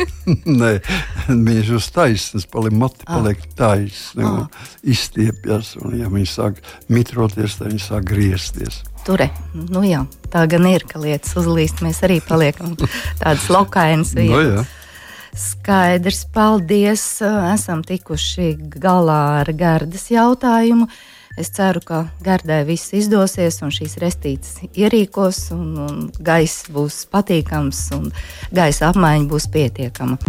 Nē, 0.60 0.70
viņš 1.28 1.72
uz 1.76 1.88
taisnas 1.92 2.48
paliek, 2.48 2.72
mati 2.80 3.04
ah. 3.04 3.18
paliek 3.18 3.42
taisni 3.58 4.24
un 4.24 4.46
ah. 4.46 4.64
izstiepjas. 4.80 5.74
Un, 5.82 5.98
ja 6.00 6.08
viņi 6.08 6.30
sāk 6.30 6.62
mitroties, 6.88 7.58
tad 7.60 7.74
viņi 7.74 7.84
sāk 7.84 8.08
griezties. 8.14 8.80
Ture, 9.04 9.28
nu 9.52 9.82
jā, 9.84 10.06
tā 10.32 10.46
gan 10.48 10.64
ir, 10.70 10.86
ka 10.88 11.00
lietas 11.02 11.34
uzlīst. 11.36 11.82
Mēs 11.84 12.00
arī 12.06 12.22
paliekam 12.24 12.72
tādas 13.20 13.50
lokainas. 13.52 14.14
no, 14.16 14.40
jā. 14.40 14.64
Skaidrs, 15.34 16.22
paldies. 16.32 17.02
Esam 17.52 17.82
tikuši 17.84 18.54
galā 18.80 19.42
ar 19.42 19.50
gardas 19.52 20.08
jautājumu. 20.14 20.88
Es 21.36 21.50
ceru, 21.50 21.82
ka 21.82 22.04
gardai 22.22 22.60
viss 22.64 22.94
izdosies, 22.94 23.58
un 23.66 23.72
šīs 23.74 23.98
restītes 23.98 24.60
ierīkos, 24.70 25.48
un, 25.56 25.72
un 25.82 25.96
gaiss 26.22 26.68
būs 26.70 27.02
patīkams, 27.10 27.80
un 27.98 28.12
gaisa 28.54 28.92
apmaiņa 28.92 29.26
būs 29.32 29.48
pietiekama. 29.50 30.20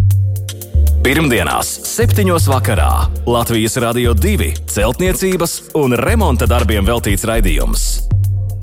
Pirmdienās, 1.05 1.69
7. 1.85 2.25
vakarā 2.49 2.89
Latvijas 3.29 3.77
Rādio 3.77 4.17
2 4.17 4.65
celtniecības 4.73 5.55
un 5.77 5.93
remonta 6.01 6.49
darbiem 6.49 6.89
veltīts 6.89 7.29
raidījums. 7.29 8.14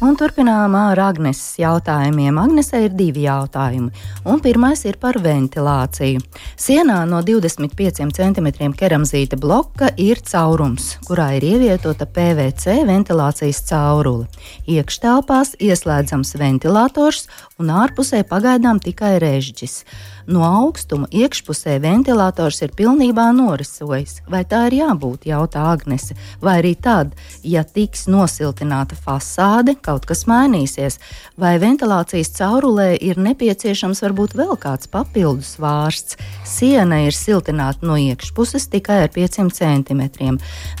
Un 0.00 0.14
turpinām 0.16 0.72
ar 0.80 0.96
Agneses 1.04 1.58
jautājumiem. 1.60 2.38
Agnesē 2.40 2.78
ir 2.86 2.94
divi 2.96 3.26
jautājumi. 3.26 3.90
Un 4.32 4.38
pirmais 4.40 4.80
ir 4.88 4.96
par 4.96 5.18
ventilāciju. 5.20 6.22
Sienā 6.56 7.02
no 7.10 7.20
25 7.20 8.08
cm 8.16 8.48
keramzīta 8.80 9.36
bloka 9.36 9.90
ir 10.00 10.22
caurums, 10.24 10.94
kurā 11.04 11.34
ir 11.36 11.44
ievietota 11.50 12.08
PVC 12.08 12.78
ventilācijas 12.88 13.60
caurule. 13.68 14.24
Iekštelpās 14.64 15.58
ieslēdzams 15.60 16.32
ventilators 16.40 17.26
un 17.60 17.68
ārpusē 17.82 18.22
pagaidām 18.24 18.80
tikai 18.80 19.18
režģis. 19.20 19.82
No 20.30 20.44
augstuma 20.46 21.08
iekšpusē 21.10 21.78
ventilators 21.82 22.60
ir 22.62 22.70
pilnībā 22.76 23.30
norisojis. 23.34 24.20
Vai 24.30 24.44
tā 24.48 24.66
ir 24.68 24.76
jābūt, 24.78 25.26
jautā 25.26 25.64
Agnese, 25.72 26.14
vai 26.40 26.60
arī 26.60 26.76
tad, 26.78 27.16
ja 27.42 27.64
tiks 27.66 28.06
nosiltināta 28.10 28.94
fasāde, 28.94 29.74
kaut 29.90 30.06
kas 30.08 30.24
mainīsies, 30.30 30.98
vai 31.40 31.56
ventilācijas 31.62 32.32
caurulē 32.36 32.92
ir 33.02 33.18
nepieciešams 33.20 34.02
varbūt 34.04 34.36
vēl 34.38 34.54
kāds 34.60 34.90
papildus 34.90 35.56
vārsts. 35.62 36.18
Siena 36.46 37.02
ir 37.06 37.16
siltināta 37.16 37.86
no 37.86 37.98
iekšpuses 37.98 38.68
tikai 38.70 39.02
ar 39.06 39.12
5 39.14 39.50
cm, 39.56 40.02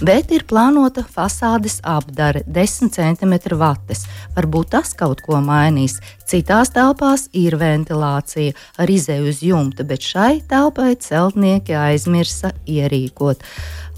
bet 0.06 0.30
ir 0.34 0.46
plānota 0.50 1.04
fasādes 1.16 1.80
apdare 1.82 2.44
10 2.46 2.94
cm 2.94 3.34
vates. 3.58 4.06
Varbūt 4.36 4.74
tas 4.76 4.94
kaut 4.94 5.24
ko 5.26 5.42
mainīs. 5.44 5.98
Citās 6.30 6.70
telpās 6.70 7.26
ir 7.34 7.56
ventilācija 7.58 8.54
ar 8.78 8.90
izēju 8.90 9.30
uz 9.32 9.42
jumta, 9.42 9.86
bet 9.86 10.06
šai 10.06 10.42
telpai 10.50 10.92
celtnieki 11.02 11.74
aizmirsa 11.74 12.52
ierīkot. 12.70 13.42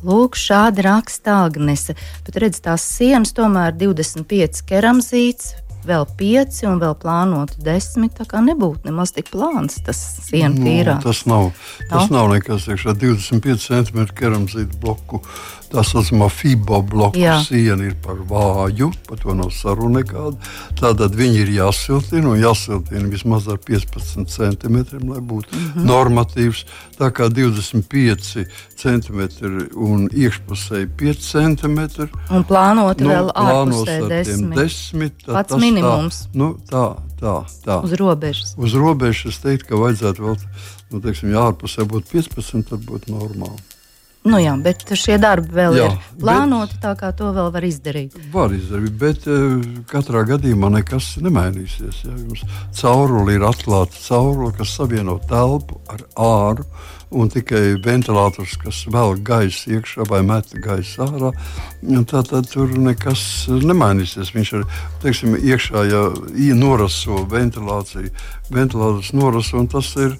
Lūk, 0.03 0.39
šādi 0.39 0.83
raksta 0.87 1.43
Agnese. 1.47 1.97
Bet 2.27 2.39
redz, 2.43 2.63
tās 2.65 2.85
sienas 2.87 3.35
tomēr 3.37 3.75
25 3.79 4.65
keramzīts, 4.67 5.53
vēl 5.87 6.07
pieci 6.19 6.67
un 6.69 6.81
vēl 6.83 6.95
plānota 6.99 7.59
desmit. 7.63 8.15
Tā 8.19 8.27
kā 8.29 8.43
nebūtu 8.45 8.89
nemaz 8.89 9.15
tik 9.15 9.31
plāns 9.33 9.81
tas 9.87 9.99
sienu 10.29 10.55
nu, 10.57 10.67
tīrā. 10.67 10.99
No, 10.99 11.05
tas 11.05 11.25
nav, 11.31 11.49
tas 11.91 12.11
nav, 12.13 12.31
nekas, 12.35 12.69
iekšā 12.71 12.95
25 12.99 13.67
cm 13.69 14.07
keramzīta 14.19 14.79
bloku 14.83 15.23
Tā 15.73 15.81
saucamā 15.89 16.27
FIBO 16.29 16.83
bloka 16.85 17.17
Jā. 17.17 17.39
siena 17.41 17.87
ir 17.89 17.95
par 18.05 18.19
vāju, 18.29 18.91
par 19.07 19.17
to 19.23 19.33
nav 19.33 19.55
saruna 19.57 20.03
nekāda. 20.03 20.37
Tātad 20.77 21.17
viņi 21.17 21.39
ir 21.47 21.53
jāsiltina 21.55 22.29
un 22.29 22.43
jāsiltina 22.43 23.09
vismaz 23.09 23.49
ar 23.49 23.57
15 23.57 24.29
centimetriem, 24.29 25.09
lai 25.09 25.23
būtu 25.25 25.49
mm 25.49 25.71
-hmm. 25.71 25.89
normatīvs. 25.89 26.65
Tā 26.99 27.09
kā 27.09 27.31
25 27.33 28.45
centimetri 28.77 29.69
un 29.73 30.09
iekšpusē 30.13 30.85
5 31.01 31.25
centimetri. 31.31 32.09
Un 32.31 32.45
plānot 32.45 33.01
nu, 33.01 33.09
vēl 33.09 33.33
ārpusē 33.33 33.99
10. 34.09 34.55
10 34.55 35.11
tā, 35.25 35.33
Pats 35.33 35.57
minimums. 35.57 36.23
Tā, 36.29 36.39
nu, 36.39 36.57
tā, 36.69 36.87
tā, 37.21 37.37
tā. 37.65 37.83
Uz 37.83 37.93
robežas. 37.93 38.55
Uz 38.59 38.75
robežas 38.75 39.41
teikt, 39.41 39.67
ka 39.69 39.81
vajadzētu 39.81 40.23
vēl, 40.23 40.37
nu, 40.93 41.01
teiksim, 41.01 41.33
ja 41.33 41.49
ārpusē 41.49 41.89
būtu 41.89 42.13
15, 42.13 42.69
tad 42.69 42.85
būtu 42.85 43.09
normāli. 43.09 43.72
Nu 44.23 44.39
jā, 44.39 44.53
bet 44.63 44.85
šie 44.95 45.17
darbi 45.19 45.51
vēl 45.57 45.77
jā, 45.77 45.87
ir 45.91 46.19
plānoti, 46.21 46.77
tā 46.83 46.93
kā 46.99 47.11
to 47.19 47.33
vēl 47.35 47.51
var 47.55 47.65
izdarīt. 47.67 48.15
Var 48.31 48.55
izdarīt, 48.55 48.95
bet 49.01 49.27
uh, 49.27 49.57
katrā 49.91 50.23
gadījumā 50.29 50.71
nekas 50.77 51.17
nemainīsies. 51.25 52.05
Ja 52.07 52.15
jums 52.15 52.45
caurule 52.79 53.35
ir 53.35 53.47
atklāta 53.49 53.99
caurule, 53.99 54.53
kas 54.55 54.77
savieno 54.79 55.19
telpu 55.31 55.81
ar 55.91 56.07
āru. 56.15 56.69
Un 57.13 57.29
tikai 57.29 57.75
ventilators, 57.85 58.55
kas 58.57 58.79
vēl 58.89 59.19
gaisa 59.21 59.75
iekšā 59.75 60.07
vai 60.09 60.23
met 60.25 60.49
gaisa 60.65 61.05
ārā, 61.05 61.33
tad, 62.09 62.31
tad 62.31 62.49
tur 62.49 62.73
nekas 62.73 63.21
nemainīsies. 63.53 64.31
Viņš 64.33 64.53
ir 64.57 64.65
teiksim, 65.03 65.35
iekšā, 65.37 65.83
ja 65.93 66.07
noraso 66.57 67.27
ventilāciju, 67.29 68.15
ventilators 68.49 69.13
noraso, 69.13 69.61
un 69.61 69.69
tas 69.75 69.93
ir 70.01 70.17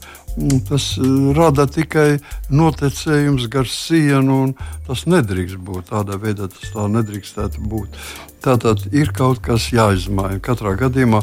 tas 0.69 0.93
e, 0.99 1.07
rada 1.37 1.67
tikai 1.71 2.19
notekējums 2.53 3.49
gar 3.53 3.69
sienu, 3.69 4.39
un 4.47 4.53
tas 4.87 5.07
nedrīkst 5.11 5.61
būt 5.63 5.91
tādā 5.93 6.19
veidā. 6.21 6.49
Tas 6.53 6.75
tā 6.75 6.87
nedrīkstētu 6.91 7.65
būt. 7.69 7.99
Tātad 8.43 8.89
ir 8.91 9.13
kaut 9.15 9.39
kas 9.45 9.69
jāizmaina. 9.71 10.41
Katrā 10.43 10.73
gadījumā, 10.81 11.21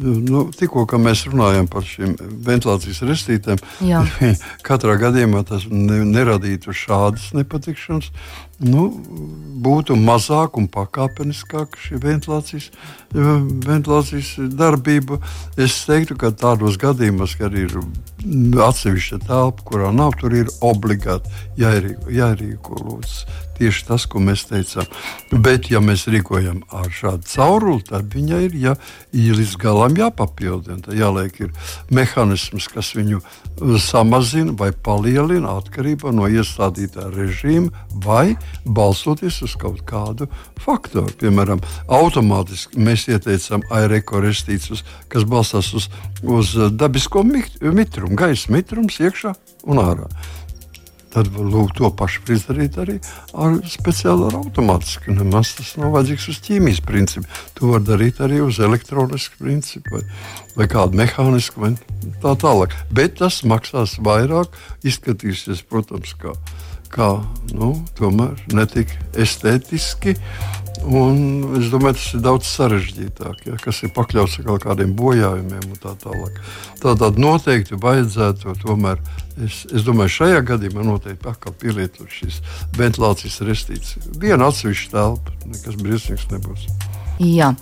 nu, 0.00 0.46
tikko 0.56 0.86
mēs 0.96 1.26
runājam 1.28 1.68
par 1.68 1.84
šīm 1.84 2.14
ventilācijas 2.46 3.02
restītēm, 3.10 3.60
katrā 4.68 4.96
gadījumā 5.02 5.44
tas 5.48 5.66
ne, 5.68 6.00
neradītu 6.08 6.72
šādas 6.72 7.32
nepatikšanas. 7.36 8.08
Nu, 8.62 8.86
būtu 9.62 9.96
mazāk 9.98 10.56
un 10.60 10.68
pakāpeniskāk 10.70 11.76
šī 11.82 11.98
ventilācijas, 12.02 12.68
ventilācijas 13.12 14.32
darbība. 14.58 15.18
Es 15.60 15.80
teiktu, 15.86 16.16
ka 16.18 16.30
tādos 16.30 16.78
gadījumos, 16.82 17.36
kad 17.40 17.54
ir 17.58 17.74
atsevišķa 18.66 19.22
telpa, 19.26 19.66
kurā 19.68 19.92
nav, 19.94 20.14
tur 20.20 20.34
ir 20.38 20.50
obligāti 20.62 21.30
jāierīko, 21.58 22.78
lūdzu 22.86 23.40
tieši 23.58 23.86
tas, 23.88 24.06
ko 24.10 24.22
mēs 24.22 24.46
teicām. 24.50 24.88
Bet, 25.32 25.70
ja 25.72 25.82
mēs 25.84 26.06
rīkojam 26.10 26.62
ar 26.72 26.90
šādu 26.92 27.28
cauruli, 27.30 27.84
tad 27.88 28.10
viņai 28.14 28.42
ir 28.48 28.58
jā, 28.58 28.74
līdz 29.12 29.56
galam 29.62 29.96
jāpapildina. 29.98 30.80
Tad 30.86 30.98
jāliek 30.98 31.40
ir 31.44 31.52
mehānisms, 31.92 32.68
kas 32.72 32.92
viņu 32.96 33.20
uh, 33.20 33.76
samazina 33.78 34.54
vai 34.58 34.70
palielina 34.72 35.56
atkarībā 35.60 36.12
no 36.14 36.28
iestādītā 36.30 37.08
režīma 37.12 37.70
vai 38.04 38.36
balstoties 38.64 39.42
uz 39.46 39.56
kaut 39.60 39.84
kādu 39.88 40.28
faktoru. 40.62 41.12
Piemēram, 41.20 41.62
automātiski 41.92 42.80
mēs 42.82 43.08
ieteicam 43.10 43.64
aerokorestīcus, 43.72 44.84
kas 45.12 45.26
balstās 45.28 45.72
uz, 45.76 45.88
uz 46.22 46.54
dabisko 46.72 47.24
mitrumu, 47.26 48.16
gaisa 48.18 48.52
mitrums 48.54 49.00
iekšā 49.02 49.34
un 49.70 49.82
ārā. 49.82 50.08
Tad 51.12 51.28
lūk, 51.36 51.74
to 51.76 51.90
pašu 51.96 52.22
var 52.24 52.34
izdarīt 52.36 52.78
arī 52.80 52.96
ar 53.36 53.58
speciālu 53.68 54.28
ar 54.30 54.38
automātisku. 54.40 55.14
Nemaz 55.16 55.54
tas 55.58 55.74
nav 55.80 55.92
vajadzīgs 55.96 56.28
uz 56.32 56.40
ķīmijas 56.46 56.82
principu. 56.86 57.28
To 57.58 57.72
var 57.74 57.84
darīt 57.86 58.22
arī 58.24 58.40
uz 58.44 58.60
elektronisku 58.62 59.42
principu 59.42 59.98
vai, 59.98 60.02
vai 60.56 60.68
kādu 60.72 61.00
mehānisku 61.02 61.64
vai 61.64 61.74
tā 62.24 62.34
tālāk. 62.44 62.76
Bet 62.92 63.18
tas 63.20 63.42
maksās 63.48 63.98
vairāk, 64.02 64.56
izskatīsies, 64.88 65.64
protams, 65.68 66.16
kā, 66.20 66.34
kā 66.92 67.12
nu, 67.52 67.74
tomēr 67.98 68.40
netik 68.56 68.96
estētiski. 69.12 70.16
Un 70.82 71.58
es 71.60 71.68
domāju, 71.70 71.94
tas 71.98 72.06
ir 72.16 72.22
daudz 72.24 72.48
sarežģītāk, 72.50 73.44
ja, 73.46 73.58
kas 73.62 73.82
ir 73.86 73.92
pakļauts 73.94 74.40
kaut 74.42 74.64
kādiem 74.64 74.96
bojājumiem 74.98 75.68
un 75.68 75.78
tā 75.82 75.92
tālāk. 76.02 76.40
Tātad 76.82 77.20
noteikti 77.22 77.78
vajadzētu 77.78 78.56
tomēr, 78.64 78.98
es, 79.46 79.62
es 79.70 79.86
domāju, 79.86 80.16
šajā 80.18 80.40
gadījumā 80.50 80.86
noteikti 80.88 81.30
atkal 81.30 81.54
pielietot 81.60 82.10
šīs 82.10 82.40
ventilācijas 82.78 83.38
restīcijas. 83.46 84.10
Viena 84.18 84.50
atsevišķa 84.50 84.90
telpa, 84.96 85.36
nekas 85.46 85.78
briesmīgs 85.78 86.26
nebūs. 86.34 86.66
Jā, 87.22 87.52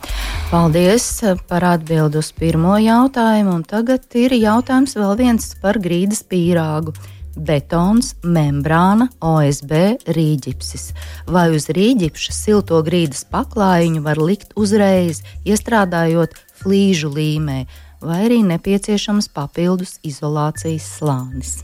paldies 0.48 1.10
par 1.50 1.66
atbildi 1.74 2.22
uz 2.22 2.30
pirmo 2.32 2.78
jautājumu. 2.80 3.58
Un 3.58 3.64
tagad 3.68 4.06
ir 4.16 4.32
jautājums 4.38 4.96
vēl 4.96 5.16
viens 5.18 5.50
par 5.60 5.76
grīdas 5.82 6.22
pīrāgu 6.24 6.94
betons, 7.36 8.14
membrāna, 8.24 9.08
OSB, 9.22 9.72
rīģipsis. 10.10 10.90
Vai 11.30 11.48
uz 11.56 11.68
rīģipša 11.72 12.34
silto 12.34 12.80
grīdas 12.86 13.24
paklājiņu 13.30 14.04
var 14.06 14.20
likt 14.20 14.54
uzreiz, 14.58 15.22
iestrādājot 15.44 16.36
flīžu 16.60 17.12
līmē, 17.14 17.64
vai 18.04 18.20
arī 18.28 18.40
nepieciešams 18.46 19.30
papildus 19.34 19.98
izolācijas 20.06 20.86
slānis? 20.98 21.58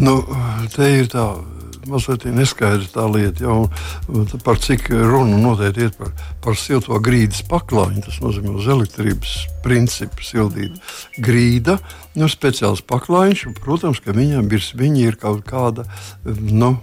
Nu, 0.00 0.20
te 0.74 0.90
ir 1.00 1.08
tā 1.08 1.24
mazliet 1.88 2.26
neskaidra 2.34 2.88
tā 2.92 3.06
lieta. 3.10 3.44
Ja, 3.46 3.56
un, 3.62 3.68
un 4.12 4.44
par 4.44 4.60
cik 4.62 4.90
runa 4.92 5.38
noteikti 5.40 5.86
ir 5.88 5.94
par, 5.96 6.12
par 6.44 6.58
silto 6.60 6.98
grīdas 7.02 7.42
paklājiņu. 7.50 8.04
Tas 8.06 8.20
nozīmē 8.24 8.54
uz 8.58 8.68
elektrības 8.70 9.34
principu 9.64 10.24
sildīt 10.24 10.76
grīda, 11.20 11.78
nu, 12.18 12.30
speciāls 12.30 12.84
paklājiņš. 12.90 13.46
Protams, 13.60 14.02
ka 14.04 14.16
viņam 14.16 14.50
virs 14.52 14.72
viņa 14.76 15.04
ir 15.06 15.20
kaut 15.20 15.44
kāda. 15.48 15.86
Nu, 16.24 16.76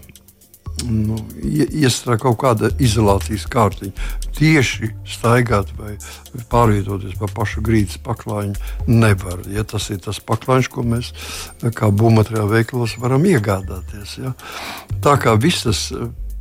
nu, 0.86 1.18
iestrādāt 1.42 2.22
kaut 2.22 2.38
kāda 2.42 2.70
izolācijas 2.84 3.48
kārtiņa. 3.52 4.10
Tieši 4.38 4.92
staigāt 5.10 5.72
vai 5.80 5.96
pārvietoties 6.52 7.18
pa 7.18 7.30
pašu 7.40 7.64
grīdas 7.66 7.98
paklājiņu 8.06 8.92
nevar. 8.92 9.42
Ja 9.52 9.66
tas 9.68 9.90
ir 9.94 10.02
tas 10.06 10.22
paklājiņš, 10.22 10.70
ko 10.74 10.86
mēs 10.86 11.12
kā 11.78 11.90
būvmateriālu 11.90 12.54
veikalos 12.54 12.98
varam 13.02 13.26
iegādāties. 13.26 14.20
Ja. 14.22 14.36
Tā 15.04 15.18
kā 15.22 15.34
viss 15.42 15.66
tas 15.66 15.88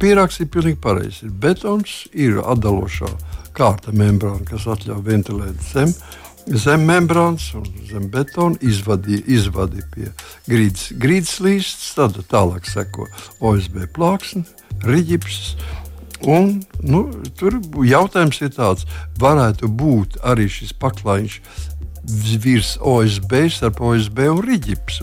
pierāks 0.02 0.40
ir 0.42 0.52
pilnīgi 0.52 0.80
pareizs. 0.82 1.22
Ir 1.24 1.32
betons, 1.32 2.04
ir 2.12 2.42
atdalošā 2.44 3.10
kārta 3.56 3.94
membrāna, 3.96 4.44
kas 4.44 4.68
ļauj 4.68 5.02
ventilēt 5.06 5.64
zemi 5.72 5.96
zem 6.54 6.84
membrānas 6.86 7.48
un 7.58 7.66
zem 7.90 8.06
betona, 8.12 8.56
izvadi, 8.62 9.18
izvadi 9.26 9.82
pie 9.94 10.10
grīdas, 10.46 10.90
grīdas 11.02 11.38
līstas, 11.42 11.88
tad 11.96 12.20
tālāk 12.30 12.68
seko 12.70 13.08
OSB 13.40 13.86
plāksne, 13.96 14.44
riģips. 14.86 15.56
Un, 16.26 16.62
nu, 16.80 17.02
tur 17.36 17.58
jautājums 17.84 18.40
ir 18.40 18.54
tāds, 18.56 18.86
varētu 19.20 19.68
būt 19.68 20.20
arī 20.24 20.48
šis 20.50 20.72
paklājiņš 20.80 21.40
virs 22.40 22.76
OSB, 22.80 23.34
starp 23.52 23.82
OSB 23.82 24.22
un 24.30 24.40
riģips. 24.46 25.02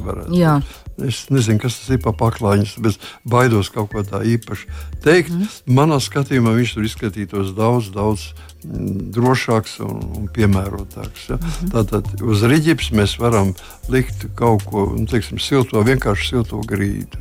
Es 1.02 1.24
nezinu, 1.34 1.58
kas 1.58 1.80
tas 1.80 1.90
ir 1.96 2.02
par 2.04 2.14
paklājiņu, 2.20 2.82
bet 2.86 3.06
baidos 3.26 3.72
kaut 3.74 3.90
ko 3.94 4.04
tā 4.06 4.20
īpaši 4.30 4.68
teikt. 5.02 5.32
Mm. 5.34 5.48
Manā 5.80 5.98
skatījumā 6.04 6.54
viņš 6.54 6.74
tur 6.76 6.86
izskatītos 6.86 7.54
daudz, 7.58 7.90
daudz 7.96 8.28
mm, 8.62 9.10
drošāks 9.16 9.80
un, 9.88 10.04
un 10.20 10.30
piemērotāks. 10.36 11.26
Ja? 11.32 11.40
Mm 11.40 11.50
-hmm. 11.50 11.72
Tātad 11.74 12.22
uz 12.22 12.46
rīķis 12.46 12.94
mēs 12.94 13.18
varam 13.20 13.56
likt 13.90 14.28
kaut 14.36 14.68
ko 14.70 14.86
nu, 14.94 15.08
teiksim, 15.10 15.40
silto, 15.40 15.82
vienkārši 15.82 16.30
silto 16.30 16.62
grīdu. 16.62 17.18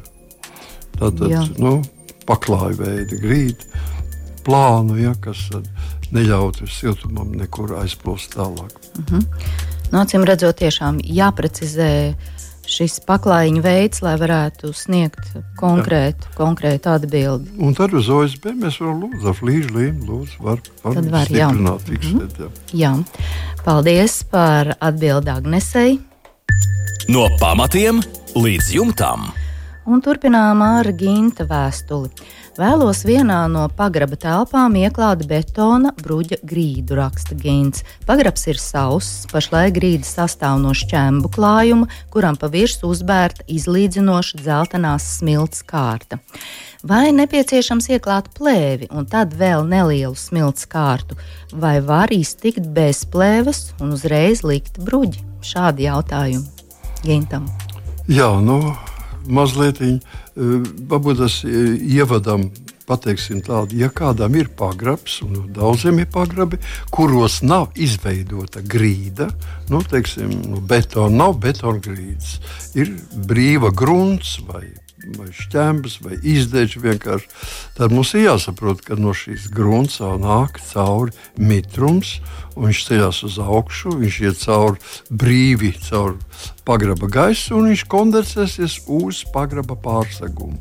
Tātad 0.99 1.31
Jā. 1.31 1.47
nu, 1.59 1.81
paklāju 2.29 2.77
veidu 2.77 3.17
grīdu, 3.25 3.65
plānu, 4.45 5.01
ja, 5.01 5.15
kas 5.21 5.49
neļautu 6.13 6.69
siltumam 6.69 7.33
nekur 7.33 7.73
aizplūst 7.81 8.37
tālāk. 8.37 8.77
Mm 8.99 9.05
-hmm. 9.05 9.25
Nācim 9.93 10.25
redzot, 10.25 10.57
tiešām 10.57 11.01
jāprecizē 11.05 12.15
šis 12.69 13.01
paklājiņa 13.07 13.63
veids, 13.65 14.03
lai 14.05 14.15
varētu 14.21 14.73
sniegt 14.77 15.33
konkrētu, 15.59 16.29
jā. 16.31 16.37
konkrētu 16.39 16.93
atbildi. 16.93 17.57
Un 17.63 17.75
tad 17.79 17.95
uz 17.99 18.09
OSB 18.13 18.53
mēs 18.59 18.79
varam 18.83 19.03
lūdzu 19.07 19.31
ar 19.33 19.39
flīžu 19.39 19.75
līmu, 19.77 20.07
lūdzu, 20.09 20.41
var, 20.47 20.63
var 20.85 20.99
tad 20.99 21.11
var, 21.13 21.29
stiprināt, 21.29 21.87
jā. 21.87 21.91
fiksēt. 21.91 22.41
Jā. 22.43 22.51
jā. 22.85 22.95
Paldies 23.67 24.19
par 24.31 24.75
atbildi 24.79 25.33
Agnesei. 25.35 25.99
No 27.11 27.27
pamatiem 27.41 28.03
līdz 28.39 28.75
jumtam. 28.77 29.31
Un 29.83 29.99
turpinām 29.99 30.63
ar 30.63 30.87
Ginta 30.95 31.43
vēstuli. 31.49 32.13
Vēlos 32.53 32.99
vienā 33.09 33.47
no 33.49 33.63
pagraba 33.73 34.13
telpām 34.21 34.75
ieklāt 34.77 35.23
betona 35.25 35.89
bruģa 35.97 36.37
grīdu, 36.45 36.99
raksta 36.99 37.33
Gins. 37.33 37.81
Pagrabs 38.05 38.45
ir 38.53 38.61
sauss, 38.61 39.23
pašlaik 39.33 39.79
grīda 39.79 40.05
sastāv 40.05 40.59
no 40.61 40.75
šķembu 40.77 41.31
klājuma, 41.33 41.89
kuram 42.13 42.37
pa 42.37 42.51
virsmu 42.53 42.91
uzbērta 42.93 43.47
izlīdzinoša 43.49 44.43
dzeltenās 44.43 45.09
smilts 45.17 45.65
kārta. 45.65 46.21
Vai 46.85 47.07
nepieciešams 47.17 47.89
ieklāt 47.97 48.29
plēvi 48.37 48.91
un 48.93 49.09
tad 49.09 49.33
vēl 49.33 49.65
nelielu 49.73 50.13
smilts 50.13 50.69
kārtu, 50.69 51.17
vai 51.57 51.79
var 51.81 52.13
iztikt 52.13 52.69
bez 52.77 53.07
plēves 53.09 53.71
un 53.81 53.97
uzreiz 53.97 54.45
likt 54.45 54.77
bruģi? 54.77 55.25
Šādi 55.41 55.89
jautājumi 55.89 56.45
Gintam. 57.01 57.49
Jā, 58.13 58.29
nu, 58.45 58.61
mazliet 59.27 59.83
varbūt 60.35 61.25
tas 61.25 61.43
ievadam. 61.47 62.51
Pateiksim 62.83 63.39
tādu, 63.47 63.77
ja 63.79 63.87
kādam 63.95 64.35
ir 64.35 64.49
pagrabs, 64.59 65.21
un 65.23 65.53
daudziem 65.55 66.01
ir 66.03 66.09
pagrabi, 66.13 66.59
kuros 66.91 67.39
nav 67.47 67.71
izveidota 67.79 68.59
grīda, 68.59 69.29
nu, 69.71 69.85
teiksim, 69.87 70.33
nu, 70.51 70.59
betona, 70.67 71.15
nav 71.23 71.37
betona 71.41 71.79
grīdas, 71.79 72.41
ir 72.75 72.91
brīva 73.31 73.71
grunts 73.71 74.35
vai 74.49 74.67
vai 75.19 75.29
šķēmas, 75.35 75.99
vai 76.05 76.19
izdeģi 76.19 76.83
vienkārši. 76.83 77.31
Tad 77.79 77.95
mums 77.95 78.13
ir 78.17 78.27
jāsaprot, 78.27 78.83
ka 78.87 78.99
no 79.01 79.15
šīs 79.17 79.49
gruntsā 79.55 80.15
nāk 80.23 80.61
cauri 80.71 81.15
mitrums, 81.37 82.19
un 82.57 82.69
viņš 82.71 82.83
ceļās 82.89 83.23
uz 83.29 83.39
augšu, 83.43 83.97
viņš 84.03 84.21
iet 84.27 84.43
cauri 84.43 84.93
brīvi, 85.11 85.73
cauri 85.89 86.19
pagraba 86.69 87.11
gaisu, 87.13 87.57
un 87.59 87.73
viņš 87.73 87.87
kondensēsies 87.91 88.83
uz 88.93 89.25
pagraba 89.35 89.79
pārsegumu. 89.79 90.61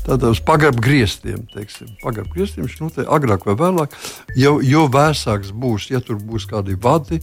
Tātad 0.00 0.30
uz 0.32 0.40
pagraba 0.42 0.80
griestiem, 0.80 1.44
teiksim, 1.52 1.90
pagraba 2.00 2.32
griestiem 2.32 2.64
viņš 2.64 2.78
noteikti 2.80 3.10
agrāk 3.12 3.44
vai 3.46 3.54
vēlāk, 3.60 3.96
jo, 4.38 4.56
jo 4.64 4.86
vēsāks 4.90 5.52
būs, 5.52 5.90
ja 5.92 6.00
tur 6.04 6.16
būs 6.24 6.48
kādi 6.50 6.74
vadi, 6.80 7.20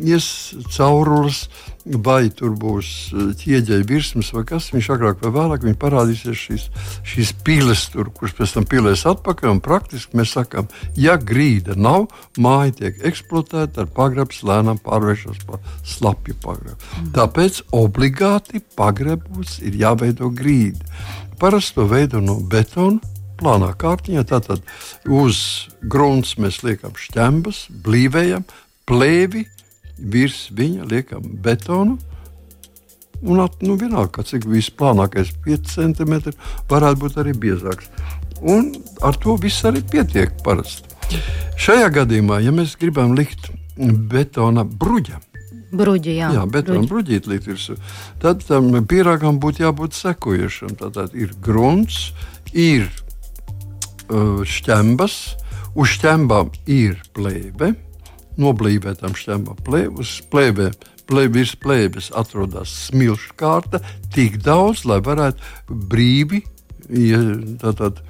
ies 0.00 0.26
caurules, 0.74 1.44
vai 1.84 2.28
tur 2.34 2.54
būs 2.60 2.88
eh, 3.12 3.28
ķieģeļa 3.40 3.86
virsmas 3.88 4.32
vai 4.34 4.44
kas. 4.48 4.70
Viņš 4.74 4.90
agrāk 4.94 5.22
vai 5.24 5.32
vēlāk 5.34 5.66
parādīsies 5.80 6.42
šīs, 6.44 6.66
šīs 7.06 7.32
pīles, 7.46 7.86
tur, 7.94 8.10
kuras 8.14 8.34
pēc 8.36 8.56
tam 8.56 8.66
pīlēs 8.68 9.06
atpakaļ. 9.10 9.60
Praktiski 9.64 10.18
mēs 10.20 10.34
sakām, 10.36 10.68
ja 10.96 11.16
grīda 11.16 11.76
nav, 11.76 12.08
māja 12.38 12.76
tiek 12.82 13.00
eksploatēta, 13.10 13.84
ar 13.84 13.94
pagrabs 13.96 14.42
lēnām 14.46 14.80
pārvēršas 14.84 15.44
par 15.48 15.62
slapju 15.86 16.36
pagrabu. 16.44 16.76
Mm. 16.76 17.12
Tāpēc 17.16 17.62
obligāti 17.76 18.62
pagrabos 18.76 19.58
ir 19.64 19.78
jāveido 19.80 20.30
grīda. 20.34 20.84
Parasti 21.40 21.78
to 21.78 21.88
veido 21.88 22.20
no 22.20 22.36
betona 22.44 23.00
plānā 23.40 23.72
kārtiņā. 23.80 24.26
Tātad 24.28 24.64
uz 25.08 25.40
grunts 25.80 26.36
mēs 26.40 26.60
liekam 26.66 26.92
šķembas, 26.98 27.66
blīvējam, 27.84 28.44
plēvi, 28.88 29.46
virs 30.00 30.48
viņa 30.56 30.88
liekam 30.90 31.26
betonu. 31.44 31.98
Un 33.20 33.42
at, 33.44 33.58
nu, 33.60 33.76
vienalga, 33.76 34.24
cik 34.24 34.46
visplānākais 34.48 35.34
5 35.44 35.74
cm, 35.74 36.32
varētu 36.70 37.02
būt 37.02 37.18
arī 37.20 37.34
biezāks. 37.36 37.90
Un 38.40 38.72
ar 39.04 39.18
to 39.20 39.36
viss 39.40 39.66
arī 39.68 39.82
pietiek 39.84 40.32
parasti. 40.44 40.88
Šajā 41.60 41.90
gadījumā, 41.98 42.38
ja 42.40 42.54
mēs 42.54 42.78
gribam 42.80 43.12
likt 43.18 43.50
betona 43.76 44.64
bruģa, 44.64 45.20
Bruģi, 45.70 46.16
jā, 46.18 46.32
jā 46.34 46.44
betona 46.50 46.82
bruģīt 46.90 47.28
likt 47.30 47.46
virsū, 47.46 47.76
tad 48.22 48.42
tam 48.42 48.72
pierāgam 48.90 49.38
būtu 49.42 49.62
jābūt 49.62 49.94
sekojušam. 49.94 50.74
Tātad 50.80 51.14
ir 51.14 51.30
grunts, 51.44 52.08
ir 52.50 52.88
uh, 54.10 54.42
šķembas, 54.42 55.18
uz 55.78 55.92
šķembām 55.94 56.50
ir 56.66 56.98
plēve 57.14 57.76
noblīvētām 58.40 59.16
šķēmām 59.18 59.60
plēvus, 59.66 60.20
plēvē, 60.32 60.70
virs 61.10 61.56
plēves 61.58 62.10
atrodas 62.16 62.72
smilšu 62.86 63.34
kārta, 63.40 63.82
tik 64.14 64.38
daudz, 64.44 64.84
lai 64.86 65.00
varētu 65.04 65.76
brīvi 65.90 66.44
ja, 66.88 67.20
tātad, 67.62 68.00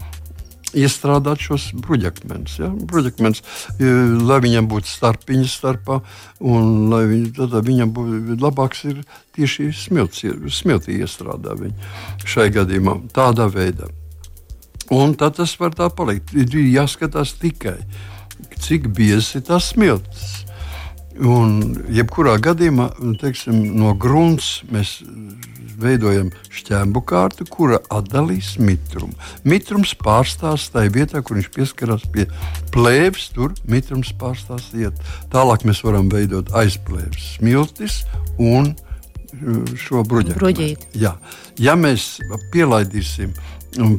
iestrādāt 0.77 1.43
šos 1.43 1.71
bruģakmeņus. 1.83 2.57
Ja? 2.61 2.69
Bruģakmens, 2.71 3.43
lai 3.81 4.39
viņam 4.45 4.69
būtu 4.71 4.91
starpiņas 4.91 5.57
starpā, 5.61 6.01
un 6.41 6.91
lai 6.93 7.05
viņ, 7.11 7.25
tad 7.39 7.57
viņam 7.67 7.95
būtu 7.97 8.39
labāks 8.43 8.85
ir 8.91 9.01
tieši 9.37 9.71
smilts, 9.77 10.23
smiltī 10.61 11.01
iestrādā 11.01 11.57
viņu 11.59 12.29
šai 12.29 12.51
gadījumā 12.55 13.01
tādā 13.17 13.49
veidā. 13.51 13.91
Un 14.91 15.15
tad 15.15 15.37
tas 15.39 15.53
var 15.61 15.75
tā 15.79 15.87
palikt. 15.95 16.33
Ir 16.35 16.51
jāskatās 16.75 17.37
tikai, 17.39 17.79
cik 18.63 18.91
biezi 18.97 19.41
ir 19.41 19.47
tas 19.49 19.73
smilts. 19.75 20.45
Un, 21.21 21.59
jebkurā 21.93 22.39
gadījumā, 22.41 22.87
teiksim, 23.21 23.59
no 23.77 23.93
grunts 23.99 24.61
mēs 24.73 25.01
veidojam 25.81 26.31
šķēmu 26.53 27.03
kārtu, 27.09 27.47
kura 27.49 27.81
atdalīs 27.93 28.55
mitrumu. 28.61 29.13
Mitrums 29.49 29.95
pārstās 30.01 30.69
tajā 30.73 30.93
vietā, 30.95 31.23
kur 31.25 31.39
viņš 31.39 31.51
pieskarās 31.57 32.07
pie 32.13 32.27
plēves, 32.75 33.31
tur 33.37 33.57
mitrums 33.69 34.13
pārstās 34.21 34.71
iet. 34.77 34.97
Tālāk 35.33 35.67
mēs 35.69 35.83
varam 35.87 36.11
veidot 36.13 36.53
aizplēves 36.57 37.35
smiltis 37.37 38.03
un 38.39 38.73
uh, 38.73 39.77
šo 39.77 40.05
bruģēti. 40.07 40.39
Ja 41.61 41.77
mēs 41.77 42.19
pielaidīsim 42.53 43.35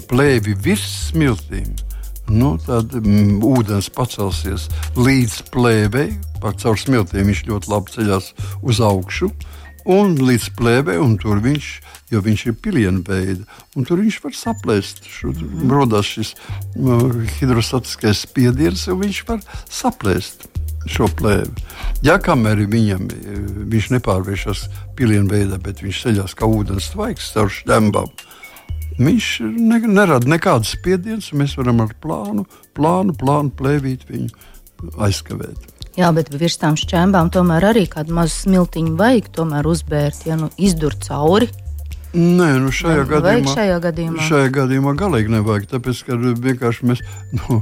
plēvi 0.09 0.55
virs 0.59 0.87
smiltīm, 1.09 1.69
nu, 2.31 2.55
tad 2.65 2.93
mm, 2.97 3.39
ūdens 3.45 3.91
pacelsies 3.93 4.69
līdz 4.97 5.41
plēvei. 5.53 6.09
Caur 6.41 6.79
smiltīm 6.79 7.27
viņš 7.29 7.43
ļoti 7.49 7.71
labi 7.71 7.95
ceļās 7.95 8.31
uz 8.65 8.81
augšu. 8.81 9.31
Un 9.91 10.13
līdz 10.21 10.51
plēvei, 10.59 10.99
un 11.01 11.15
tur 11.21 11.39
viņš, 11.41 11.67
jo 12.13 12.21
viņš 12.21 12.43
ir 12.51 12.57
pilienu 12.61 13.01
veida, 13.05 13.45
un 13.73 13.87
tur 13.87 14.01
viņš 14.03 14.19
var 14.21 14.35
saplēst. 14.37 15.03
Mhm. 15.25 15.71
Rodās 15.73 16.11
šis 16.15 16.35
uh, 16.35 17.07
hidrostatiskais 17.39 18.25
spiediens, 18.27 18.85
un 18.93 19.01
viņš 19.01 19.23
var 19.29 19.41
saplēst 19.69 20.45
šo 20.89 21.09
plēvi. 21.17 21.65
Ja 22.05 22.17
kamēr 22.21 22.63
viņam, 22.69 23.07
viņš 23.69 23.91
nepārvēršas 23.95 24.65
pilienu 24.97 25.29
veidā, 25.29 25.59
bet 25.61 25.81
viņš 25.83 26.03
ceļās 26.05 26.37
kā 26.37 26.49
ūdens 26.49 26.91
tvaiks 26.93 27.33
caur 27.35 27.51
šķembām, 27.53 28.09
Viņš 29.01 29.27
ne, 29.57 29.81
nerada 29.89 30.29
nekādu 30.29 30.67
spiedienu, 30.69 31.21
un 31.21 31.41
mēs 31.41 31.57
varam 31.57 31.81
ar 31.85 31.93
plānu, 32.03 32.45
plānu, 32.77 33.15
plānu 33.17 33.53
plēvīt 33.57 34.05
viņu 34.09 34.29
aizkavēt. 35.01 35.69
Jā, 35.97 36.07
bet 36.15 36.29
virs 36.31 36.55
tām 36.61 36.77
šķēmbām 36.79 37.31
tomēr 37.35 37.65
arī 37.73 37.83
kādu 37.91 38.15
mazu 38.15 38.45
smiltiņu 38.45 38.93
vajag 38.99 39.27
uzbērt, 39.67 40.23
ja 40.29 40.37
nu 40.39 40.47
izdur 40.57 40.95
cauri. 41.03 41.49
Nē, 42.11 42.47
nu 42.59 42.73
šajā, 42.75 43.05
gadījumā, 43.07 43.51
šajā 43.55 43.75
gadījumā 43.85 44.23
šajā 44.27 44.47
gadījumā 44.51 44.91
galīgi 44.99 45.31
nevajag. 45.31 45.67
Tāpēc, 45.71 46.01
ka 46.03 46.17
vienkārši 46.19 46.87
mēs 46.89 47.03
nu, 47.37 47.59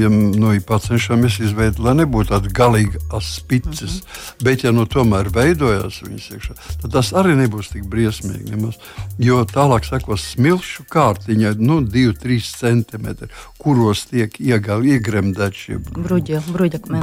ja, 0.00 0.08
nu, 0.08 0.52
cenšamies 0.86 1.36
izveidot, 1.44 1.82
lai 1.84 1.92
nebūtu 2.00 2.32
tāda 2.32 2.52
galīga 2.56 3.02
spices. 3.20 4.00
Mm 4.00 4.06
-hmm. 4.08 4.44
Bet, 4.48 4.64
ja 4.64 4.72
nu 4.72 4.86
tomēr 4.88 5.28
veidojas 5.34 6.00
viņas 6.06 6.30
iekšā, 6.32 6.56
tad 6.82 6.92
tas 6.92 7.12
arī 7.12 7.36
nebūs 7.36 7.68
tik 7.72 7.84
briesmīgi. 7.84 8.50
Nemaz. 8.50 8.80
Jo 9.18 9.44
tālāk 9.44 9.84
sekos 9.84 10.24
smilšu 10.32 10.88
kārtiņa, 10.88 11.54
nu, 11.58 11.80
2-3 11.80 12.48
centimetri, 12.58 13.28
kuros 13.58 14.06
tiek 14.08 14.40
iegremdēti 14.40 15.56
šie 15.56 15.78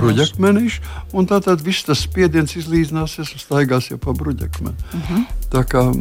bruģakmenīši. 0.02 0.82
Un 1.14 1.28
tātad 1.28 1.62
viss 1.62 1.86
tas 1.86 2.02
spiediens 2.02 2.56
izlīdzināsies 2.56 3.34
un 3.34 3.40
staigās 3.40 3.92
jau 3.92 3.98
pa 3.98 4.12
bruģakmeni. 4.12 4.78
Mm 4.94 5.02
-hmm. 5.02 5.26
Tā 5.50 5.64
kā 5.66 5.94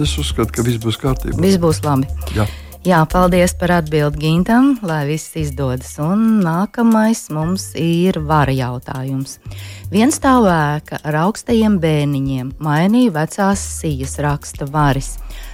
es 0.00 0.18
uzskatu, 0.20 0.52
ka 0.56 0.66
viss 0.66 0.82
būs 0.82 1.00
kārtībā. 1.00 1.40
Viss 1.42 1.60
būs 1.62 1.82
labi. 1.84 2.08
Jā. 2.36 2.48
Jā, 2.82 3.04
paldies 3.06 3.52
par 3.54 3.70
atbildi 3.76 4.18
Gintam, 4.18 4.72
lai 4.82 5.04
viss 5.06 5.36
izdodas. 5.38 5.92
Un 6.02 6.40
nākamais 6.42 7.28
mums 7.30 7.68
ir 7.78 8.18
vara 8.26 8.50
jautājums. 8.50 9.36
Viens 9.92 10.18
stāv 10.18 10.48
ēka 10.50 10.98
ar 11.06 11.20
augstajiem 11.20 11.76
bēniņiem, 11.78 12.50
mainīja 12.58 13.14
vecās 13.14 13.62
sijas, 13.76 14.16
raksta 14.26 14.66
varis. 14.66 15.12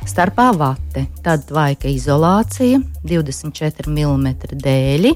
Starpā 0.08 0.48
vate, 0.56 1.04
tad 1.20 1.44
tvaika 1.50 1.92
izolācija, 1.92 2.80
24 3.04 3.92
mm 3.92 4.56
dēļi, 4.64 5.12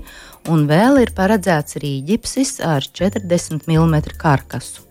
un 0.52 0.68
vēl 0.68 1.00
ir 1.06 1.16
paredzēts 1.16 1.80
rīģipsis 1.80 2.58
ar 2.60 2.84
40 2.92 3.64
mm 3.64 4.18
karkasu. 4.20 4.84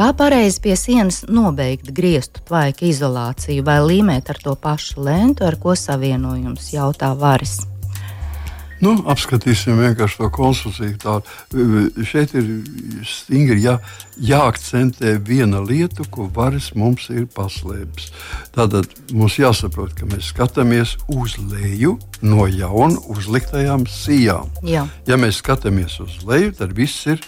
Kā 0.00 0.14
pareizi 0.16 0.62
pie 0.64 0.72
sienas 0.80 1.18
nobeigt 1.28 1.90
griestu 1.92 2.40
tvaika 2.48 2.86
izolāciju 2.88 3.60
vai 3.66 3.74
līmēt 3.84 4.30
ar 4.32 4.38
to 4.40 4.54
pašu 4.56 5.04
lentu, 5.04 5.44
ar 5.44 5.58
ko 5.60 5.74
savienojums, 5.76 6.70
jautā 6.72 7.10
Varis. 7.20 7.58
Nu, 8.80 8.94
apskatīsim 9.12 9.76
vienkārši 9.76 10.22
to 10.22 10.28
konstrukciju. 10.32 10.94
Tā, 11.02 11.18
šeit 12.08 12.32
ir 12.32 12.46
stingri 13.04 13.60
jā, 13.60 13.74
jāakcentē 14.16 15.18
viena 15.20 15.60
lieta, 15.60 16.06
ko 16.08 16.30
varas 16.32 16.70
mums 16.72 17.10
ir 17.12 17.26
paslēpis. 17.34 18.08
Tātad 18.56 18.88
mums 19.12 19.36
jāsaprot, 19.36 19.92
ka 19.98 20.08
mēs 20.08 20.32
skatāmies 20.32 20.94
uz 21.12 21.36
leju 21.52 21.98
no 22.24 22.48
jauna 22.48 23.04
uzliktajām 23.12 23.84
sijām. 23.84 24.48
Jā. 24.64 24.86
Ja 25.04 25.20
mēs 25.20 25.42
skatāmies 25.44 26.00
uz 26.00 26.16
leju, 26.24 26.56
tad 26.56 26.72
viss 26.76 27.04
ir 27.12 27.20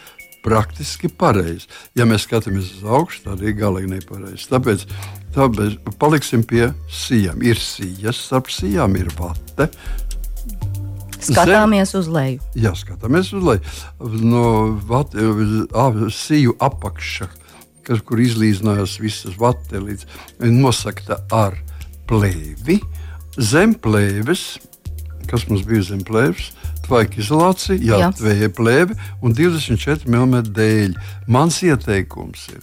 praktiski 0.43 1.09
pareizi. 1.09 1.69
Ja 1.99 2.07
mēs 2.09 2.27
skatāmies 2.27 2.71
uz 2.79 2.87
augšu, 2.87 3.25
tad 3.27 3.43
ir 3.45 3.57
galīgi 3.59 3.93
nepareizi. 3.95 4.49
Tāpēc, 4.51 4.87
tāpēc 5.37 5.93
paliksim 6.03 6.45
pie 6.49 6.71
sijām. 6.91 7.43
Ir 7.47 7.61
sijas, 7.61 8.21
starp 8.29 8.51
sijām 8.53 8.97
ir 9.01 9.13
vate. 9.19 9.69
Skatāmies 11.23 11.93
Zem, 11.93 12.01
uz 12.01 12.09
leju. 12.11 12.41
Jā, 12.59 12.73
skatāmies 12.79 13.31
uz 13.37 13.45
leju. 13.47 13.77
No 14.27 14.47
vate, 14.89 15.23
siju 16.11 16.57
apakša, 16.63 17.29
kas, 17.87 18.03
kur 18.07 18.23
izlīdzinājās 18.23 18.99
visas 19.03 19.39
vatelītes, 19.39 20.09
nosakta 20.43 21.21
ar 21.35 21.55
plēvi. 22.11 22.81
Zem 23.39 23.77
plēves, 23.79 24.59
kas 25.31 25.47
mums 25.49 25.63
bija 25.69 25.87
zem 25.93 26.03
plēves, 26.05 26.51
tvaika 26.87 27.21
izolācija, 27.23 27.79
jā, 27.81 28.11
jā. 28.13 28.49
plēve 28.57 28.97
un 29.23 29.35
24 29.37 30.09
mm 30.09 30.53
dēļ. 30.57 30.97
Mans 31.33 31.61
ieteikums 31.67 32.49
ir, 32.55 32.63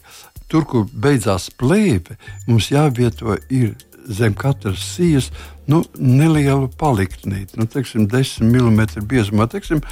tur, 0.52 0.66
kur 0.70 0.88
beidzās 0.94 1.50
plēve, 1.60 2.18
mums 2.48 2.72
jāvieto 2.74 3.38
ir 3.50 3.76
zem 4.10 4.34
katras 4.34 4.80
sijas 4.96 5.30
nu, 5.70 5.84
nelielu 6.02 6.70
paliktnīti, 6.80 7.60
nu, 7.60 7.68
teiksim, 7.70 8.08
10 8.10 8.48
mm 8.50 9.04
biezumā, 9.10 9.46
teiksim, 9.52 9.84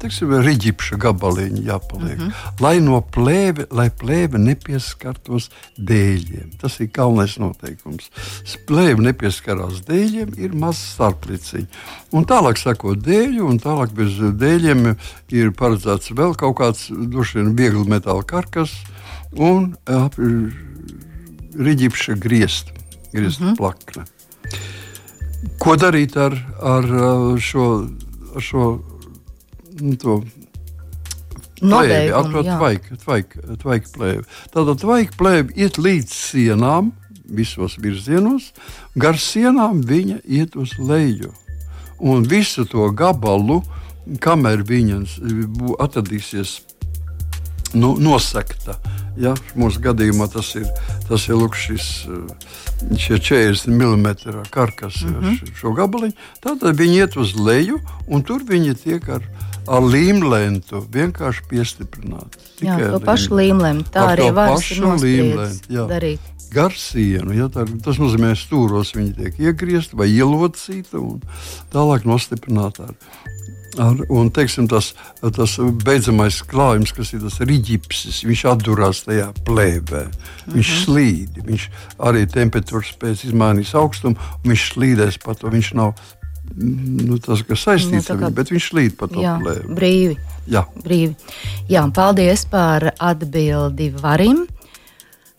teiksim 0.00 0.34
riģipša 0.44 0.98
gabaliņi 1.00 1.62
jāpaliek. 1.70 2.18
Mm 2.18 2.26
-hmm. 2.26 2.60
Lai 2.60 2.74
no 2.84 3.00
plēve, 3.00 3.66
lai 3.72 3.88
plēve 3.88 4.38
nepieskartos 4.38 5.48
dēļiem. 5.78 6.52
Tas 6.60 6.76
ir 6.80 6.90
galvenais 6.92 7.38
noteikums. 7.38 8.10
Plēve 8.68 9.00
nepieskarās 9.08 9.80
dēļiem, 9.88 10.36
ir 10.36 10.54
mazs 10.54 10.92
starpliciņš. 10.92 11.80
Un 12.12 12.28
tālāk 12.28 12.60
sako 12.60 12.94
dēļu, 12.94 13.48
un 13.48 13.58
tālāk 13.58 13.96
bez 13.96 14.20
dēļiem 14.20 14.96
ir 15.30 15.52
paredzēts 15.56 16.12
vēl 16.12 16.36
kaut 16.36 16.58
kāds, 16.60 16.90
droši 16.90 17.38
vien, 17.38 17.56
viegli 17.56 17.88
metāla 17.88 18.22
karkas 18.22 18.76
un 19.32 19.76
ap, 19.86 20.14
riģipša 21.56 22.20
griezt 22.20 22.81
griezt 23.12 23.40
mm 23.40 23.48
-hmm. 23.48 23.56
plakne. 23.56 24.04
Ko 25.58 25.76
darīt 25.76 26.16
ar, 26.16 26.36
ar 26.60 26.84
šo, 27.38 27.66
ar 28.34 28.42
šo 28.42 28.64
nu, 31.62 31.76
plēvi, 31.76 32.32
to 32.32 32.42
tvaiku, 32.42 32.96
tvaiku, 33.04 33.56
tvaiku 33.62 33.92
plēvi? 33.96 34.24
Tātad 34.54 34.80
tvaiku 34.80 35.16
plēvi 35.18 35.52
iet 35.56 35.78
līdz 35.78 36.10
sienām, 36.10 36.92
visos 37.24 37.78
virzienos, 37.78 38.52
gar 38.94 39.18
sienām 39.18 39.82
viņa 39.86 40.20
iet 40.24 40.56
uz 40.56 40.76
leju. 40.78 41.32
Un 41.98 42.26
visu 42.26 42.64
to 42.66 42.90
gabalu, 42.90 43.62
kamēr 44.20 44.64
viņas 44.66 45.18
atradīsies 45.78 46.60
nu, 47.74 47.94
nosakta. 47.98 48.76
Ja? 49.20 49.34
Mūsu 49.58 49.82
gadījumā 49.84 50.28
tas 50.32 50.54
ir, 50.58 50.66
tas 51.08 51.26
ir 51.28 51.38
lūk, 51.40 51.56
šis, 51.58 51.88
šie 52.96 53.18
40 53.18 53.68
mm 53.68 54.42
karkas 54.50 55.02
mm 55.04 55.14
-hmm. 55.20 55.54
šo 55.60 55.72
gabaliņu. 55.76 56.14
Tad 56.40 56.62
viņi 56.62 56.96
iet 57.04 57.16
uz 57.16 57.34
leju, 57.36 57.80
un 58.06 58.22
tur 58.22 58.44
viņi 58.48 58.74
tiek 58.74 59.08
ar, 59.08 59.22
ar 59.68 59.82
līmlentu 59.82 60.86
vienkārši 60.92 61.42
piestiprināti. 61.48 62.38
Jā, 62.60 62.78
to 62.90 63.00
pašu 63.00 63.36
līmlentu. 63.36 63.90
Tā 63.92 64.06
ar 64.08 64.18
arī 64.18 64.32
var 64.34 64.58
darīt 65.68 66.20
gar 66.52 66.72
sienu. 66.76 67.32
Ja, 67.32 67.48
tā, 67.48 67.64
tas 67.84 67.98
nozīmē, 68.00 68.34
ka 68.34 68.40
stūros 68.40 68.92
viņi 68.96 69.14
tiek 69.16 69.40
iegriezti 69.40 69.96
vai 69.96 70.10
ielocīti 70.12 71.00
un 71.00 71.22
tālāk 71.72 72.04
nostiprināti 72.08 72.82
ar 72.82 72.94
Ar, 73.80 74.00
un 74.12 74.28
teiksim, 74.34 74.66
tas, 74.68 74.90
tas 75.22 75.56
beidzamais 75.84 76.42
klājums, 76.44 76.92
kas 76.92 77.14
ir 77.16 77.22
tas 77.24 77.38
rīķis, 77.40 78.18
viņš 78.28 78.42
atdurās 78.50 79.04
tajā 79.06 79.30
plēvē. 79.46 80.02
Viņš 80.52 80.52
mm 80.52 80.74
-hmm. 80.74 80.82
slīd, 80.84 81.38
viņš 81.46 81.68
arī 81.98 82.26
temperatūras 82.28 82.92
pēc 83.00 83.24
izmainīs 83.30 83.74
augstumu, 83.74 84.16
viņš 84.44 84.66
slīdēs 84.74 85.22
pa 85.24 85.34
to. 85.34 85.48
Viņš 85.48 85.72
nav 85.74 85.94
nu, 86.54 87.18
tas, 87.18 87.42
kas 87.46 87.64
saistīts 87.64 88.08
nu, 88.08 88.14
ar 88.14 88.20
viņu, 88.20 88.34
bet 88.36 88.52
viņš 88.52 88.68
slīd 88.72 88.96
pa 88.98 89.08
to 89.08 89.22
jā, 89.22 89.36
plēvi. 89.40 89.74
Brīvi. 89.76 90.16
Jā. 90.52 90.64
brīvi. 90.84 91.14
Jā, 91.70 91.86
paldies 91.94 92.44
par 92.50 92.92
atbildi 92.98 93.92
varim. 93.94 94.44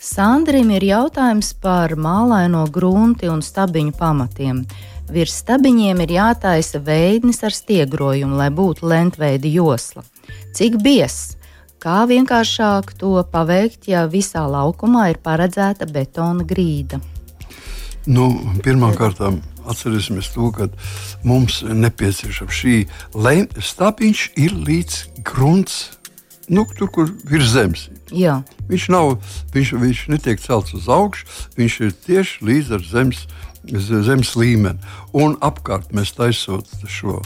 Sandrim 0.03 0.71
ir 0.75 0.83
jautājums 0.83 1.53
par 1.63 1.93
mālaino 1.95 2.65
grunti 2.71 3.29
un 3.31 3.39
stabiņu 3.45 3.93
pamatiem. 3.95 4.65
Virs 5.11 5.35
stabiņiem 5.43 5.99
ir 6.05 6.11
jātaisa 6.15 6.79
veidnis 6.79 7.43
ar 7.43 7.53
stiegrojumu, 7.53 8.37
lai 8.39 8.49
būtu 8.53 8.87
lentveida 8.87 9.49
josla. 9.51 10.05
Cik 10.55 10.79
biezs? 10.83 11.35
Kā 11.83 12.05
vienkāršāk 12.07 12.93
to 12.95 13.17
paveikt, 13.27 13.89
ja 13.91 14.05
visā 14.07 14.45
laukumā 14.47 15.09
ir 15.11 15.19
paredzēta 15.19 15.83
betona 15.91 16.45
grīda? 16.47 17.01
Nu, 18.07 18.29
Pirmkārt, 18.63 19.19
atcerēsimies 19.67 20.31
to, 20.31 20.47
ka 20.55 20.69
mums 21.27 21.59
nepieciešama 21.67 22.55
šī 22.55 22.77
stabiņš 23.59 24.23
ir 24.39 24.55
līdz 24.55 25.01
grunts. 25.27 25.99
Nu, 26.47 26.63
tur, 26.77 26.89
kur 26.91 27.11
ir 27.31 27.43
zemes. 27.47 27.89
Jā. 28.11 28.41
Viņš, 28.67 28.87
nav, 28.91 29.17
viņš, 29.51 29.75
viņš 29.79 30.01
netiek 30.11 30.39
celts 30.43 30.75
uz 30.75 30.87
augšu, 30.91 31.27
viņš 31.59 31.79
ir 31.83 31.93
tieši 32.07 32.47
līdz 32.47 32.73
zemes 32.91 33.27
zemes 33.71 34.33
līmeni. 34.35 34.79
Un 35.15 35.37
apkārt 35.43 35.93
mēs 35.95 36.13
taisot 36.17 36.69
šo 36.89 37.21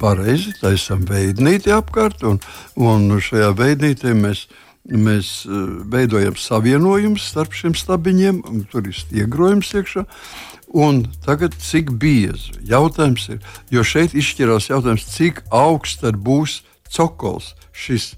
pareizi, 0.00 0.54
taisām 0.60 1.04
veidnīti 1.08 1.72
apkārt, 1.74 2.24
un, 2.24 2.40
un 2.76 3.08
šajā 3.20 3.52
veidnītī 3.58 4.14
mēs, 4.16 4.46
mēs 4.88 5.32
eh, 5.46 5.64
veidojam 5.92 6.38
savienojumus 6.40 7.28
starp 7.32 7.56
šiem 7.56 7.76
stabiņiem, 7.76 8.42
tur 8.72 8.86
ir 8.88 8.96
stiegrojums 8.96 9.74
iekšā. 9.76 10.06
Un 10.76 11.04
tagad, 11.24 11.54
cik 11.62 11.92
biezi 12.00 12.56
jautājums 12.66 13.28
ir, 13.30 13.44
jo 13.70 13.84
šeit 13.86 14.16
izšķirās 14.18 14.70
jautājums, 14.72 15.06
cik 15.14 15.44
augsts 15.54 16.16
būs 16.26 16.60
cokols, 16.92 17.54
šis, 17.72 18.14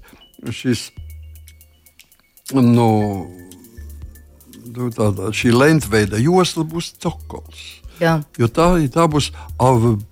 šis 0.49 0.89
nu, 2.53 2.89
nu, 4.75 4.89
tādā, 4.93 5.33
šī 5.35 5.53
lentveida 5.55 6.19
josla 6.21 6.65
būs 6.67 6.93
cokols. 7.01 7.65
Jā. 7.99 8.19
Jo 8.39 8.47
tā, 8.47 8.71
tā 8.93 9.05
būs 9.11 9.31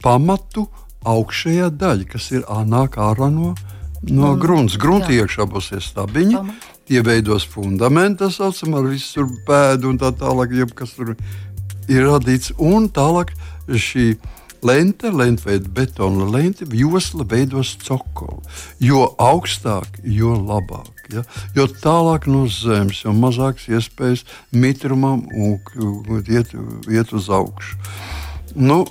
pamatu 0.04 0.67
augšējā 1.08 1.70
daļa, 1.80 2.08
kas 2.12 2.32
ir 2.36 2.48
nāk 2.67 2.98
ārā 3.00 3.30
no, 3.32 3.54
no 4.04 4.34
mm. 4.34 4.39
grunts. 4.41 4.80
Grunti 4.82 5.20
iekšā 5.20 5.48
būs 5.50 5.72
stabiņi. 5.91 6.39
Pamat. 6.41 6.74
Tie 6.88 7.02
veidos 7.04 7.43
fundamentu, 7.43 8.24
tā 8.24 8.32
saucam, 8.32 8.78
ar 8.80 8.86
visu 8.88 9.26
pēdu 9.48 9.89
un 9.91 9.98
tā 10.00 10.13
tālāk, 10.15 10.54
kas 10.72 10.93
tur 10.96 11.17
ir 11.91 12.06
radīts. 12.08 12.54
Un 12.63 12.88
tālāk 12.96 13.34
šī 13.67 14.13
lente, 14.63 15.12
lentveida 15.12 15.67
betona 15.67 16.30
lente, 16.32 16.67
josla 16.72 17.28
veidos 17.28 17.76
cokolu. 17.84 18.39
Jo 18.80 19.10
augstāk, 19.20 20.00
jo 20.04 20.36
labāk. 20.39 20.96
Ja? 21.13 21.24
Jo 21.56 21.67
tālāk 21.72 22.28
no 22.32 22.46
zemes, 22.52 23.04
jo 23.06 23.15
mazākas 23.15 23.67
iespējas 23.72 24.26
mitrumam 24.52 25.26
un, 25.32 25.60
iet, 26.28 26.56
iet 26.91 27.13
uz 27.15 27.30
augšu. 27.34 27.78
Nu, 28.56 28.86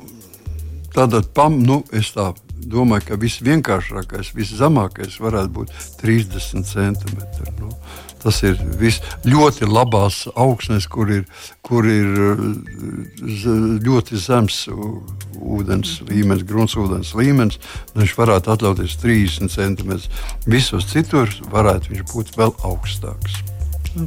Tātad, 0.97 1.27
pam, 1.37 1.59
nu, 1.61 1.83
es 1.93 2.09
tā 2.15 2.31
domāju, 2.73 3.05
ka 3.11 3.17
visvienkāršākais, 3.21 4.31
viszemākais 4.33 5.19
varētu 5.21 5.53
būt 5.59 5.75
30 6.01 6.65
centimetri. 6.65 7.53
Nu, 7.59 7.69
tas 8.27 8.43
ir 8.43 8.59
vis, 8.81 8.99
ļoti 9.27 9.69
labās 9.71 10.25
augsnes, 10.35 10.89
kur 10.91 11.11
ir, 11.15 11.25
kur 11.67 11.87
ir 11.87 12.11
ļoti 13.87 14.19
zems 14.19 14.65
ūdens 15.37 16.01
līmenis, 16.11 16.47
gruntsūdens 16.49 17.15
līmenis. 17.19 17.61
Viņš 17.97 18.17
varētu 18.19 18.57
atļauties 18.57 18.99
30 19.03 19.55
centimetrus. 19.55 20.11
Visos 20.47 20.91
citur 20.91 21.31
varētu 21.53 21.95
viņš 21.95 22.09
būt 22.15 22.35
vēl 22.41 22.57
augstāks. 22.67 23.56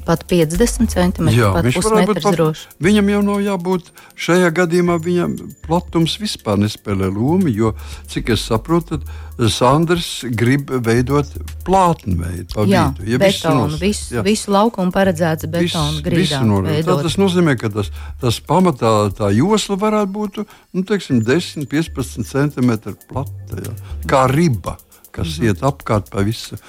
Pat 0.06 0.22
50 0.30 0.92
centimetri, 0.92 1.40
Jā, 1.40 1.50
pat 1.56 1.66
pusmetrs 1.74 2.26
droši. 2.36 2.68
Viņam 2.84 3.08
jau 3.10 3.22
nav 3.26 3.40
jābūt 3.42 3.88
šajā 4.20 4.52
gadījumā, 4.60 5.00
viņam 5.02 5.34
platums 5.66 6.14
vispār 6.22 6.60
nespēlē 6.62 7.10
lomu, 7.10 7.50
jo, 7.50 7.72
cik 8.12 8.30
es 8.36 8.44
saprotu, 8.46 9.00
tad 9.00 9.50
Sandrs 9.50 10.10
grib 10.36 10.70
veidot 10.86 11.32
plātni 11.66 12.18
veidu 12.20 12.54
pa 12.54 12.66
jā, 12.70 12.84
vidu. 13.00 13.08
Ja 13.14 13.22
betonu, 13.24 13.80
visu, 13.82 14.18
jā. 14.18 14.24
visu 14.26 14.54
laukumu 14.54 14.94
paredzēts 14.94 15.50
betonu 15.50 16.04
grīdām. 16.06 16.54
Tas 17.02 17.18
nozīmē, 17.22 17.56
ka 17.58 17.72
tas, 17.74 17.90
tas 18.22 18.38
pamatā 18.46 18.94
tā 19.18 19.32
josla 19.34 19.80
varētu 19.80 20.14
būt 20.20 20.40
nu, 20.44 20.86
teiksim, 20.86 21.24
10, 21.26 21.66
15 21.72 22.30
cm 22.30 22.78
plata, 23.10 23.64
jā. 23.64 23.74
kā 24.10 24.28
riba, 24.30 24.78
kas 25.10 25.40
mm 25.40 25.42
-hmm. 25.42 25.48
iet 25.50 25.64
apkārt 25.66 26.12
pa 26.14 26.22
visu 26.22 26.60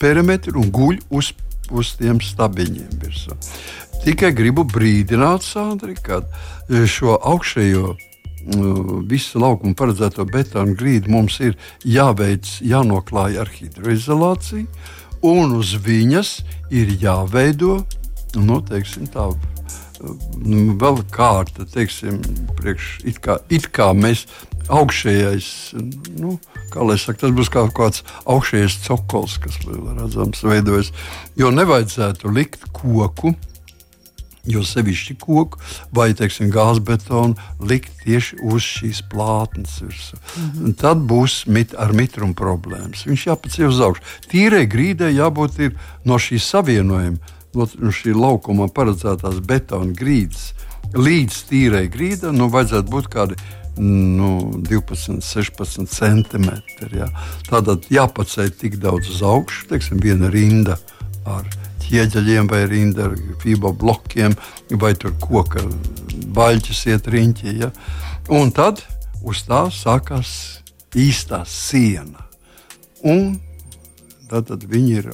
perimetru 0.00 0.60
un 0.60 0.70
guļ 0.72 1.00
uz 1.10 1.34
uz 1.70 1.94
tiem 1.98 2.20
stabiņiem 2.22 3.00
virsū. 3.02 3.36
Tikai 4.04 4.32
gribu 4.36 4.64
brīdināt 4.64 5.44
Sandri, 5.44 5.94
ka 5.94 6.22
e, 6.24 6.86
šo 6.88 7.18
augšējo 7.18 7.94
nu, 8.54 9.00
visu 9.08 9.42
laukumu 9.42 9.76
paredzēto 9.76 10.24
betonu 10.24 10.74
grīdu 10.78 11.12
mums 11.12 11.36
ir 11.44 11.58
jāveic, 11.84 12.48
jānoklāj 12.64 13.38
ar 13.42 13.52
hidroizolāciju, 13.52 14.66
un 15.28 15.56
uz 15.58 15.74
viņas 15.84 16.38
ir 16.72 16.94
jāveido 17.02 17.82
nu, 18.38 18.60
teiksim, 18.66 19.08
tā, 19.10 19.26
nu, 20.00 20.76
vēl 20.80 21.02
kārta, 21.12 21.66
teiksim, 21.68 22.20
priekš, 22.58 22.92
it, 23.08 23.20
kā, 23.24 23.40
it 23.52 23.68
kā 23.74 23.90
mēs 23.96 24.26
augšējais, 24.70 25.50
nu, 26.20 26.36
kā 26.72 26.86
lai 26.86 26.96
saka, 27.00 27.26
tas 27.26 27.34
būs 27.36 27.50
kā 27.52 27.66
kāds 27.74 28.04
augšējais 28.30 28.80
cokols, 28.86 29.38
kas 29.42 29.60
redzams, 29.66 30.42
veidojas. 30.46 30.92
Jo 31.38 31.52
nevajadzētu 31.54 32.32
likt 32.34 32.68
koku. 32.76 33.34
Jo 34.48 34.62
sevišķi 34.64 35.18
koku 35.20 35.58
vai 35.92 36.14
gāzbetonu 36.16 37.34
likt 37.60 37.92
tieši 38.06 38.38
uz 38.48 38.64
šīs 38.64 39.02
plātnes 39.12 39.74
virsmas. 39.82 40.22
Mm 40.36 40.46
-hmm. 40.54 40.76
Tad 40.80 40.96
būs 41.04 41.44
mit, 41.46 41.74
ar 41.76 41.92
mitrumu 41.92 42.34
problēmas. 42.34 43.04
Viņš 43.04 43.26
jāpaceļ 43.26 43.66
uz 43.68 43.80
augšu. 43.80 44.02
Tīrai 44.32 44.64
grīdai 44.64 45.12
jābūt 45.12 45.76
no 46.04 46.16
šīs 46.16 46.48
savienojuma, 46.48 47.18
no 47.52 47.92
šī 47.92 48.16
laukuma 48.16 48.68
paredzētās 48.68 49.44
betona 49.44 49.92
grīdas 49.92 50.54
līdz 50.96 51.40
tīrai 51.50 51.86
grīdai. 51.92 52.32
Nu, 52.36 52.50
vajadzētu 52.52 52.92
būt 52.92 53.08
kādai 53.12 53.38
nu, 53.80 54.60
12, 54.66 55.20
16 55.24 55.88
centimetri. 55.90 57.00
Jā. 57.00 57.08
Tātad 57.48 57.88
jāpaceļ 57.92 58.52
tik 58.60 58.78
daudz 58.82 59.10
uz 59.14 59.24
augšu, 59.26 59.68
teiksim, 59.70 60.00
viena 60.02 60.30
rinda 60.32 60.78
ar 61.28 61.46
ķieģeļiem, 61.84 62.48
vai 62.50 62.64
rinda 62.70 63.08
ar 63.08 63.16
fibro 63.42 63.72
blokiem, 63.76 64.36
vai 64.80 64.94
tur 64.98 65.14
koka 65.22 65.64
baļķis 66.36 66.86
iet 66.92 67.10
riņķī. 67.10 67.54
Ja? 67.64 67.70
Un 68.30 68.52
tad 68.54 68.82
uz 69.26 69.44
tā 69.48 69.66
sākās 69.74 70.32
īstā 70.96 71.44
siena. 71.48 72.26
Un 73.06 73.38
Tad 74.30 74.64
viņi 74.70 74.92
ir 75.00 75.10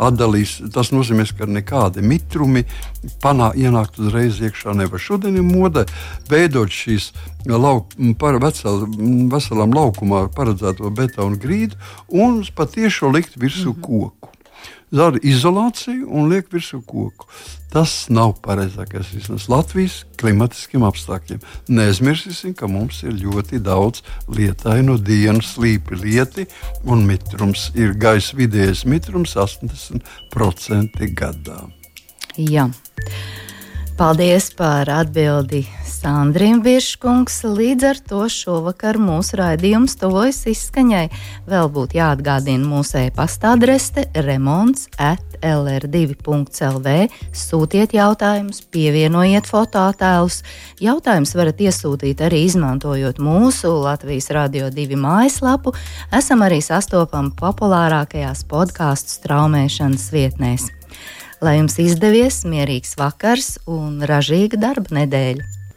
atdalījuši. 0.00 0.70
Tas 0.72 0.92
nozīmē, 0.94 1.26
ka 1.36 1.48
nekādi 1.48 2.04
mitrumi 2.04 2.64
panā, 3.22 3.50
ienākt 3.58 4.00
uzreiz 4.00 4.40
iekšā 4.40 4.76
nevar. 4.78 5.02
Šodien 5.02 5.36
ir 5.36 5.46
mode 5.46 5.84
veidot 6.30 6.72
šīs 6.72 7.10
lauk, 7.46 7.92
par 8.18 8.40
vesel, 8.42 8.86
veselam 9.32 9.74
laukumā 9.76 10.26
paredzēto 10.36 10.90
betonu 10.96 11.40
grīdu 11.42 11.76
un 12.08 12.40
patiešām 12.56 13.12
likt 13.18 13.36
virsū 13.36 13.72
mm 13.72 13.76
-hmm. 13.76 13.82
koku 13.82 14.31
dara 14.92 15.20
izolāciju 15.24 16.06
un 16.12 16.30
liek 16.30 16.50
virsū 16.52 16.82
koku. 16.86 17.28
Tas 17.72 18.10
nav 18.12 18.34
pareizākais 18.44 19.14
risinājums 19.14 19.48
Latvijas 19.48 19.94
klimatiskiem 20.20 20.84
apstākļiem. 20.84 21.40
Neaizmirsīsim, 21.72 22.52
ka 22.56 22.68
mums 22.68 23.00
ir 23.06 23.16
ļoti 23.16 23.62
daudz 23.64 24.02
lietainu 24.28 24.98
dienu, 25.00 25.40
slīpi 25.40 25.96
lieti, 26.02 26.46
un 26.84 27.06
mitrums 27.08 27.70
ir 27.78 27.96
gaisa 27.96 28.36
vidējais 28.36 28.84
mitrums 28.84 29.38
80% 29.40 31.08
gadā. 31.16 31.62
Jā. 32.36 32.68
Paldies 33.96 34.50
par 34.56 34.88
atbildi 34.92 35.64
Sandriem 36.02 36.58
Virškungs. 36.66 37.44
Līdz 37.46 37.84
ar 37.86 37.98
to 38.02 38.24
šovakar 38.26 38.96
mūsu 38.98 39.36
raidījums 39.38 39.92
tuvojas 40.00 40.40
izskaņai. 40.50 41.04
Vēl 41.46 41.70
būtu 41.70 41.94
jāatgādina 41.94 42.66
mūsu 42.66 43.04
e-pasta 43.04 43.52
adrese 43.54 44.08
remonds 44.26 44.88
at 44.98 45.22
lr2.lv. 45.46 46.96
Sūtiet 47.30 47.94
jautājumus, 47.94 48.64
pievienojiet 48.74 49.46
fotoattēlus. 49.46 50.40
Jautājumus 50.82 51.36
varat 51.38 51.62
iesūtīt 51.68 52.26
arī 52.26 52.42
izmantojot 52.48 53.22
mūsu 53.22 53.70
Latvijas 53.84 54.32
Radio 54.34 54.74
2 54.74 54.98
mājaslapu. 54.98 55.70
Esam 56.10 56.42
arī 56.42 56.58
sastopami 56.66 57.30
populārākajās 57.38 58.42
podkāstu 58.50 59.20
straumēšanas 59.20 60.10
vietnēs. 60.18 60.66
Lai 61.38 61.60
jums 61.60 61.78
izdevies 61.78 62.42
mierīgs 62.42 62.98
vakars 62.98 63.60
un 63.70 64.02
ražīga 64.02 64.58
darba 64.66 65.04
nedēļa! 65.04 65.61